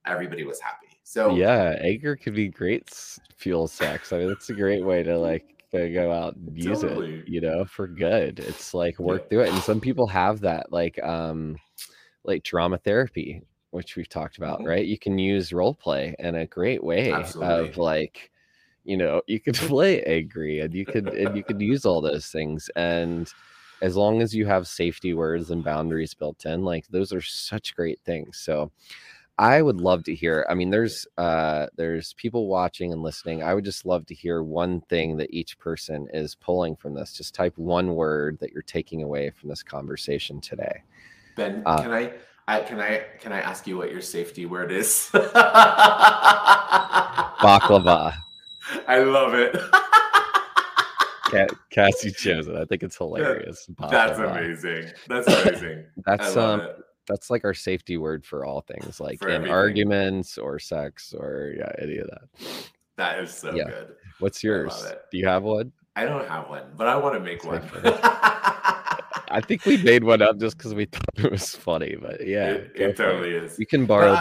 Everybody 0.06 0.44
was 0.44 0.60
happy. 0.60 0.88
So, 1.04 1.36
Yeah. 1.36 1.78
Anger 1.82 2.16
could 2.16 2.36
be 2.36 2.48
great 2.48 2.90
fuel 3.36 3.68
sex. 3.68 4.14
I 4.14 4.20
mean, 4.20 4.28
that's 4.28 4.50
a 4.50 4.54
great 4.54 4.84
way 4.84 5.02
to 5.04 5.18
like 5.18 5.46
go 5.72 5.92
go 5.92 6.12
out 6.12 6.36
and 6.36 6.56
use 6.56 6.82
Totally. 6.82 7.20
it, 7.20 7.28
you 7.28 7.42
know, 7.42 7.66
for 7.66 7.88
good. 7.88 8.40
It's 8.40 8.74
like 8.74 9.00
work 9.00 9.24
Yeah. 9.24 9.28
through 9.30 9.42
it. 9.44 9.54
And 9.54 9.64
some 9.64 9.80
people 9.82 10.08
have 10.08 10.40
that 10.42 10.72
like 10.72 11.02
um 11.04 11.58
like 12.24 12.44
drama 12.44 12.78
therapy, 12.78 13.42
which 13.72 13.96
we've 13.96 14.10
talked 14.10 14.38
about, 14.38 14.60
Mhm. 14.62 14.68
right? 14.68 14.86
You 14.86 15.00
can 15.00 15.18
use 15.18 15.54
role 15.54 15.74
play 15.74 16.16
in 16.20 16.36
a 16.36 16.46
great 16.46 16.84
way 16.84 17.12
Absolutely. 17.12 17.70
of 17.70 17.78
like, 17.78 18.32
you 18.90 18.98
know, 18.98 19.22
you 19.28 19.40
could 19.40 19.56
play 19.72 20.02
angry 20.04 20.60
and 20.62 20.74
you 20.74 20.86
could 20.86 21.08
and 21.10 21.38
you 21.38 21.44
could 21.44 21.62
use 21.62 21.86
all 21.86 22.02
those 22.02 22.28
things. 22.28 22.70
And 22.76 23.32
as 23.82 23.96
long 23.96 24.22
as 24.22 24.36
you 24.36 24.46
have 24.48 24.68
safety 24.68 25.14
words 25.14 25.52
and 25.52 25.64
boundaries 25.64 26.14
built 26.16 26.46
in, 26.46 26.64
like 26.66 26.88
those 26.88 27.14
are 27.14 27.22
such 27.22 27.76
great 27.76 28.00
things. 28.04 28.40
So 28.40 28.72
I 29.38 29.62
would 29.62 29.80
love 29.80 30.04
to 30.06 30.16
hear. 30.16 30.46
I 30.50 30.56
mean, 30.56 30.72
there's 30.72 31.08
uh 31.18 31.68
there's 31.78 32.14
people 32.14 32.48
watching 32.48 32.92
and 32.92 33.04
listening. 33.04 33.44
I 33.44 33.54
would 33.54 33.64
just 33.64 33.86
love 33.86 34.08
to 34.08 34.16
hear 34.16 34.42
one 34.44 34.82
thing 34.82 35.18
that 35.18 35.32
each 35.32 35.58
person 35.60 36.08
is 36.12 36.36
pulling 36.36 36.76
from 36.76 36.96
this. 36.96 37.14
Just 37.14 37.36
type 37.36 37.58
one 37.58 37.96
word 37.96 38.40
that 38.42 38.52
you're 38.52 38.64
taking 38.64 39.04
away 39.04 39.30
from 39.30 39.50
this 39.50 39.64
conversation 39.64 40.42
today. 40.42 40.84
Ben, 41.38 41.62
Uh, 41.66 41.84
can 41.84 41.94
I, 41.94 42.12
I 42.48 42.62
can 42.62 42.80
I 42.82 43.06
can 43.20 43.32
I 43.32 43.40
ask 43.42 43.68
you 43.68 43.78
what 43.78 43.92
your 43.92 44.02
safety 44.02 44.48
word 44.48 44.72
is? 44.72 45.10
Baklava. 47.40 48.29
I 48.88 49.00
love 49.00 49.34
it. 49.34 49.56
Ca- 51.32 51.48
Cassie 51.70 52.12
chose 52.12 52.48
it. 52.48 52.56
I 52.56 52.66
think 52.66 52.82
it's 52.84 52.98
hilarious. 52.98 53.70
That's 53.90 54.18
amazing. 54.20 54.92
That's 55.08 55.28
amazing. 55.28 55.86
That's 56.06 56.36
um 56.36 56.62
it. 56.62 56.76
that's 57.08 57.30
like 57.30 57.46
our 57.46 57.54
safety 57.54 57.98
word 57.98 58.26
for 58.26 58.46
all 58.46 58.62
things, 58.62 59.00
like 59.00 59.20
For 59.20 59.28
in 59.30 59.36
everything. 59.36 59.54
arguments 59.54 60.38
or 60.40 60.58
sex 60.60 61.14
or 61.18 61.54
yeah, 61.58 61.72
any 61.80 61.98
of 61.98 62.08
that. 62.08 62.68
That 62.98 63.20
is 63.24 63.32
so 63.34 63.54
Yeah. 63.54 63.66
good. 63.66 63.96
What's 64.20 64.44
yours? 64.44 64.74
Do 65.12 65.18
you 65.20 65.28
have 65.28 65.44
one? 65.44 65.72
I 65.96 66.06
don't 66.06 66.28
have 66.28 66.50
one, 66.50 66.64
but 66.78 66.88
I 66.88 66.96
want 66.96 67.14
to 67.16 67.20
make 67.20 67.44
one. 67.44 67.62
I 69.32 69.42
think 69.48 69.66
we 69.66 69.78
made 69.78 70.04
one 70.04 70.22
up 70.24 70.40
just 70.40 70.58
because 70.58 70.74
we 70.74 70.86
thought 70.86 71.04
it 71.18 71.32
was 71.32 71.56
funny, 71.56 71.96
but 71.96 72.26
yeah, 72.26 72.50
it, 72.50 72.72
it 72.76 72.96
totally 72.98 73.32
is. 73.32 73.60
You 73.60 73.68
can 73.68 73.86
borrow 73.86 74.16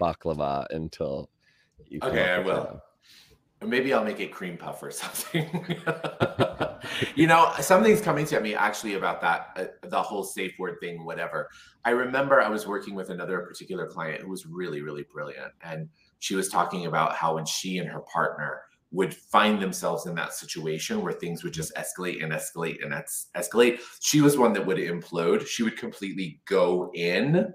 baklava 0.00 0.66
until 0.70 1.28
you. 1.86 2.00
Okay, 2.02 2.30
I 2.30 2.38
will. 2.38 2.80
Maybe 3.64 3.92
I'll 3.94 4.04
make 4.04 4.20
it 4.20 4.32
cream 4.32 4.56
puff 4.56 4.82
or 4.82 4.90
something. 4.92 5.76
you 7.14 7.26
know, 7.26 7.52
something's 7.60 8.00
coming 8.00 8.26
to 8.26 8.40
me 8.40 8.54
actually 8.54 8.94
about 8.94 9.20
that, 9.22 9.50
uh, 9.56 9.88
the 9.88 10.02
whole 10.02 10.24
safe 10.24 10.52
word 10.58 10.76
thing, 10.80 11.04
whatever. 11.04 11.48
I 11.84 11.90
remember 11.90 12.40
I 12.40 12.48
was 12.48 12.66
working 12.66 12.94
with 12.94 13.10
another 13.10 13.40
particular 13.40 13.86
client 13.86 14.22
who 14.22 14.28
was 14.28 14.46
really, 14.46 14.82
really 14.82 15.04
brilliant. 15.10 15.52
And 15.62 15.88
she 16.18 16.34
was 16.34 16.48
talking 16.48 16.86
about 16.86 17.14
how 17.14 17.34
when 17.34 17.46
she 17.46 17.78
and 17.78 17.88
her 17.88 18.00
partner 18.00 18.62
would 18.92 19.14
find 19.14 19.60
themselves 19.60 20.06
in 20.06 20.14
that 20.14 20.32
situation 20.32 21.02
where 21.02 21.12
things 21.12 21.42
would 21.42 21.52
just 21.52 21.74
escalate 21.74 22.22
and 22.22 22.32
escalate 22.32 22.82
and 22.84 22.94
es- 22.94 23.28
escalate, 23.36 23.80
she 24.00 24.20
was 24.20 24.38
one 24.38 24.52
that 24.52 24.64
would 24.64 24.78
implode. 24.78 25.46
She 25.46 25.62
would 25.62 25.76
completely 25.76 26.40
go 26.46 26.90
in, 26.94 27.52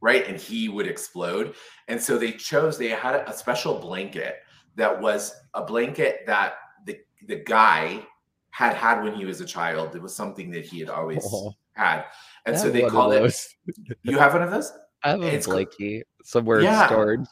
right? 0.00 0.26
And 0.26 0.38
he 0.38 0.68
would 0.68 0.86
explode. 0.86 1.54
And 1.88 2.02
so 2.02 2.18
they 2.18 2.32
chose, 2.32 2.78
they 2.78 2.88
had 2.88 3.14
a 3.14 3.32
special 3.32 3.78
blanket 3.78 4.36
that 4.76 5.00
was 5.00 5.34
a 5.54 5.62
blanket 5.64 6.20
that 6.26 6.54
the 6.86 6.98
the 7.26 7.36
guy 7.36 8.06
had 8.50 8.74
had 8.74 9.02
when 9.02 9.14
he 9.14 9.24
was 9.24 9.40
a 9.40 9.46
child. 9.46 9.94
It 9.96 10.02
was 10.02 10.14
something 10.14 10.50
that 10.52 10.64
he 10.64 10.80
had 10.80 10.88
always 10.90 11.24
Oh, 11.32 11.52
had, 11.72 12.04
and 12.46 12.58
so 12.58 12.70
they 12.70 12.82
called 12.88 13.14
it. 13.14 13.46
You 14.02 14.18
have 14.18 14.32
one 14.34 14.42
of 14.42 14.50
those. 14.50 14.72
I 15.04 15.10
have 15.10 15.22
a 15.22 15.34
it's 15.34 15.46
blankie 15.46 16.02
somewhere 16.24 16.60
Yeah. 16.60 16.82
in 16.82 16.88
storage. 16.88 17.26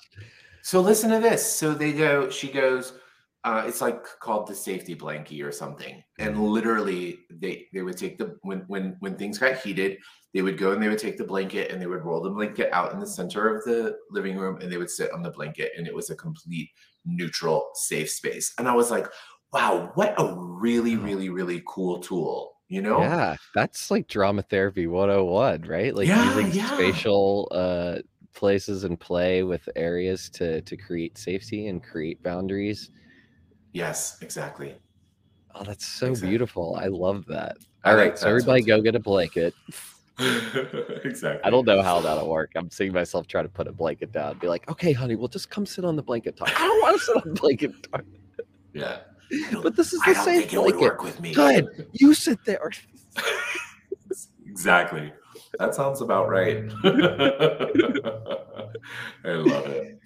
So 0.62 0.80
listen 0.80 1.10
to 1.10 1.20
this. 1.20 1.44
So 1.44 1.72
they 1.74 1.92
go. 1.92 2.30
She 2.30 2.48
goes. 2.48 2.92
Uh, 3.42 3.64
it's 3.66 3.80
like 3.80 4.02
called 4.20 4.46
the 4.46 4.54
safety 4.54 4.94
blankie 4.94 5.42
or 5.44 5.52
something. 5.52 6.02
And 6.18 6.38
literally, 6.38 7.20
they 7.30 7.68
they 7.72 7.82
would 7.82 7.96
take 7.96 8.18
the 8.18 8.36
when 8.42 8.60
when 8.66 8.96
when 9.00 9.16
things 9.16 9.38
got 9.38 9.58
heated, 9.58 9.98
they 10.34 10.42
would 10.42 10.58
go 10.58 10.72
and 10.72 10.82
they 10.82 10.88
would 10.88 10.98
take 10.98 11.16
the 11.16 11.24
blanket 11.24 11.70
and 11.70 11.80
they 11.80 11.86
would 11.86 12.04
roll 12.04 12.20
the 12.20 12.30
blanket 12.30 12.70
out 12.72 12.92
in 12.92 13.00
the 13.00 13.06
center 13.06 13.54
of 13.56 13.64
the 13.64 13.96
living 14.10 14.36
room 14.36 14.60
and 14.60 14.70
they 14.70 14.76
would 14.76 14.90
sit 14.90 15.12
on 15.12 15.22
the 15.22 15.30
blanket 15.30 15.72
and 15.76 15.86
it 15.86 15.94
was 15.94 16.10
a 16.10 16.16
complete 16.16 16.68
neutral 17.04 17.70
safe 17.74 18.10
space. 18.10 18.52
And 18.58 18.68
I 18.68 18.74
was 18.74 18.90
like, 18.90 19.06
wow, 19.52 19.90
what 19.94 20.14
a 20.18 20.34
really 20.38 20.96
really 20.96 21.30
really 21.30 21.62
cool 21.66 22.00
tool. 22.00 22.52
You 22.68 22.82
know? 22.82 23.16
Yeah, 23.16 23.36
that's 23.54 23.90
like 23.90 24.08
drama 24.08 24.42
therapy 24.42 24.86
101, 24.86 25.62
right? 25.62 25.94
Like 25.94 26.06
Yeah, 26.06 26.16
using 26.16 26.50
yeah. 26.52 26.70
spatial 26.74 27.48
uh 27.52 27.98
places 28.32 28.84
and 28.84 28.98
play 28.98 29.42
with 29.42 29.68
areas 29.76 30.28
to 30.30 30.60
to 30.62 30.76
create 30.76 31.16
safety 31.18 31.68
and 31.68 31.82
create 31.82 32.22
boundaries. 32.22 32.90
Yes, 33.72 34.18
exactly. 34.20 34.74
Oh, 35.54 35.64
that's 35.64 35.86
so 35.86 36.08
Exactly. 36.08 36.28
beautiful. 36.30 36.76
I 36.80 36.86
love 36.86 37.24
that. 37.26 37.56
I 37.84 37.90
All 37.90 37.96
like 37.96 38.08
right, 38.10 38.18
so 38.18 38.28
everybody 38.28 38.62
go 38.62 38.80
get 38.80 38.94
a 38.94 39.00
blanket. 39.00 39.54
exactly. 41.04 41.40
I 41.44 41.50
don't 41.50 41.66
know 41.66 41.82
how 41.82 42.00
that'll 42.00 42.28
work. 42.28 42.52
I'm 42.54 42.70
seeing 42.70 42.92
myself 42.92 43.26
try 43.26 43.42
to 43.42 43.48
put 43.48 43.66
a 43.66 43.72
blanket 43.72 44.12
down. 44.12 44.38
Be 44.38 44.48
like, 44.48 44.68
okay, 44.70 44.92
honey, 44.92 45.16
well 45.16 45.28
just 45.28 45.50
come 45.50 45.66
sit 45.66 45.84
on 45.84 45.96
the 45.96 46.02
blanket 46.02 46.36
talk. 46.36 46.48
I 46.60 46.66
don't 46.66 46.80
want 46.82 46.98
to 46.98 47.04
sit 47.04 47.16
on 47.16 47.22
the 47.34 47.40
blanket 47.40 47.72
talk. 47.90 48.04
Yeah. 48.72 48.98
But 49.62 49.76
this 49.76 49.92
is 49.92 50.00
the 50.00 50.12
don't 50.14 50.24
safe 50.24 50.40
think 50.40 50.52
it 50.52 50.56
blanket. 50.56 50.80
work 50.80 51.02
with 51.02 51.20
me. 51.20 51.32
Good. 51.32 51.88
You 51.92 52.14
sit 52.14 52.44
there. 52.44 52.70
exactly. 54.46 55.12
That 55.58 55.74
sounds 55.74 56.00
about 56.00 56.28
right. 56.28 56.64
I 59.24 59.30
love 59.32 59.66
it. 59.66 59.98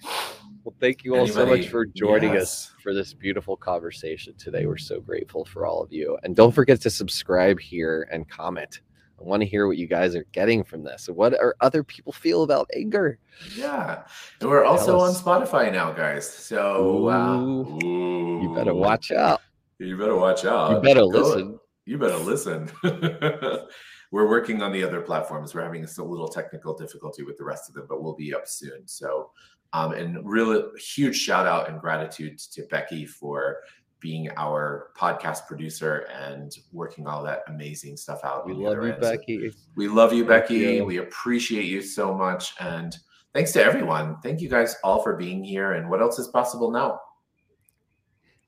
Well, 0.65 0.73
thank 0.79 1.03
you 1.03 1.15
all 1.15 1.27
so 1.27 1.45
much 1.45 1.67
for 1.67 1.85
joining 1.85 2.37
us 2.37 2.73
for 2.81 2.91
this 2.91 3.13
beautiful 3.13 3.55
conversation 3.55 4.33
today. 4.35 4.65
We're 4.65 4.77
so 4.77 4.99
grateful 4.99 5.45
for 5.45 5.63
all 5.67 5.83
of 5.83 5.93
you. 5.93 6.17
And 6.23 6.35
don't 6.35 6.51
forget 6.51 6.81
to 6.81 6.89
subscribe 6.89 7.59
here 7.59 8.07
and 8.11 8.27
comment. 8.27 8.79
I 9.19 9.23
want 9.23 9.43
to 9.43 9.47
hear 9.47 9.67
what 9.67 9.77
you 9.77 9.85
guys 9.85 10.15
are 10.15 10.25
getting 10.31 10.63
from 10.63 10.81
this. 10.81 11.07
What 11.07 11.39
are 11.39 11.55
other 11.61 11.83
people 11.83 12.11
feel 12.11 12.41
about 12.41 12.67
anger? 12.75 13.19
Yeah. 13.55 14.05
And 14.41 14.49
we're 14.49 14.65
also 14.65 14.99
on. 15.01 15.13
Spotify 15.13 15.71
now, 15.71 15.91
guys. 15.91 16.27
So 16.27 17.11
uh, 17.11 17.37
Ooh. 17.37 18.41
You 18.41 18.55
better 18.55 18.73
watch 18.73 19.11
out. 19.11 19.41
You 19.77 19.95
better 19.95 20.15
watch 20.15 20.45
out. 20.45 20.71
You 20.71 20.79
better 20.79 21.01
Go- 21.01 21.09
listen. 21.09 21.59
You 21.85 21.99
better 21.99 22.17
listen. 22.17 22.71
We're 24.11 24.29
working 24.29 24.61
on 24.61 24.71
the 24.71 24.83
other 24.83 25.01
platforms. 25.01 25.53
We're 25.53 25.63
having 25.63 25.83
a 25.83 26.03
little 26.03 26.29
technical 26.29 26.73
difficulty 26.73 27.23
with 27.23 27.37
the 27.37 27.43
rest 27.43 27.69
of 27.69 27.75
them, 27.75 27.85
but 27.89 28.01
we'll 28.01 28.15
be 28.15 28.33
up 28.33 28.47
soon. 28.47 28.87
So, 28.87 29.31
um, 29.75 29.91
and 29.91 30.17
really 30.23 30.63
huge 30.79 31.17
shout 31.17 31.45
out 31.45 31.69
and 31.69 31.81
gratitude 31.81 32.39
to 32.39 32.63
Becky 32.71 33.05
for 33.05 33.57
being 33.99 34.29
our 34.37 34.91
podcast 34.97 35.47
producer 35.47 36.07
and 36.13 36.55
working 36.71 37.07
all 37.07 37.21
that 37.23 37.41
amazing 37.47 37.97
stuff 37.97 38.21
out. 38.23 38.45
We 38.45 38.53
love 38.53 38.81
you, 38.81 38.93
end. 38.93 39.01
Becky. 39.01 39.51
we 39.75 39.89
love 39.89 40.13
you, 40.13 40.25
Thank 40.25 40.43
Becky. 40.43 40.55
you. 40.55 40.85
We 40.85 40.97
appreciate 40.99 41.65
you 41.65 41.81
so 41.81 42.13
much. 42.13 42.53
And 42.61 42.95
thanks 43.33 43.51
to 43.53 43.63
everyone. 43.63 44.17
Thank 44.23 44.39
you 44.39 44.47
guys 44.47 44.77
all 44.81 45.03
for 45.03 45.17
being 45.17 45.43
here. 45.43 45.73
And 45.73 45.89
what 45.89 46.01
else 46.01 46.19
is 46.19 46.29
possible 46.29 46.71
now? 46.71 47.01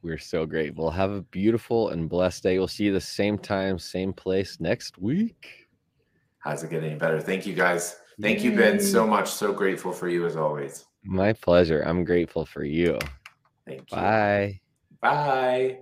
We're 0.02 0.20
so 0.20 0.46
grateful. 0.46 0.90
Have 0.92 1.12
a 1.12 1.24
beautiful 1.24 1.90
and 1.90 2.08
blessed 2.08 2.44
day. 2.44 2.58
We'll 2.58 2.70
see 2.70 2.86
you 2.86 2.94
the 2.94 3.02
same 3.02 3.38
time, 3.38 3.80
same 3.80 4.14
place 4.14 4.62
next 4.62 4.98
week. 4.98 5.68
How's 6.40 6.64
it 6.64 6.70
get 6.70 6.86
any 6.86 6.96
better? 6.96 7.20
Thank 7.20 7.46
you 7.46 7.54
guys. 7.54 7.98
Thank 8.22 8.44
you, 8.44 8.56
Ben, 8.56 8.80
so 8.80 9.06
much. 9.06 9.30
So 9.30 9.52
grateful 9.52 9.92
for 9.92 10.08
you 10.08 10.26
as 10.26 10.38
always. 10.38 10.86
My 11.08 11.34
pleasure. 11.34 11.82
I'm 11.82 12.04
grateful 12.04 12.46
for 12.46 12.64
you. 12.66 13.00
Thank 13.66 13.96
you. 13.96 13.98
Bye. 13.98 14.60
Bye. 15.02 15.80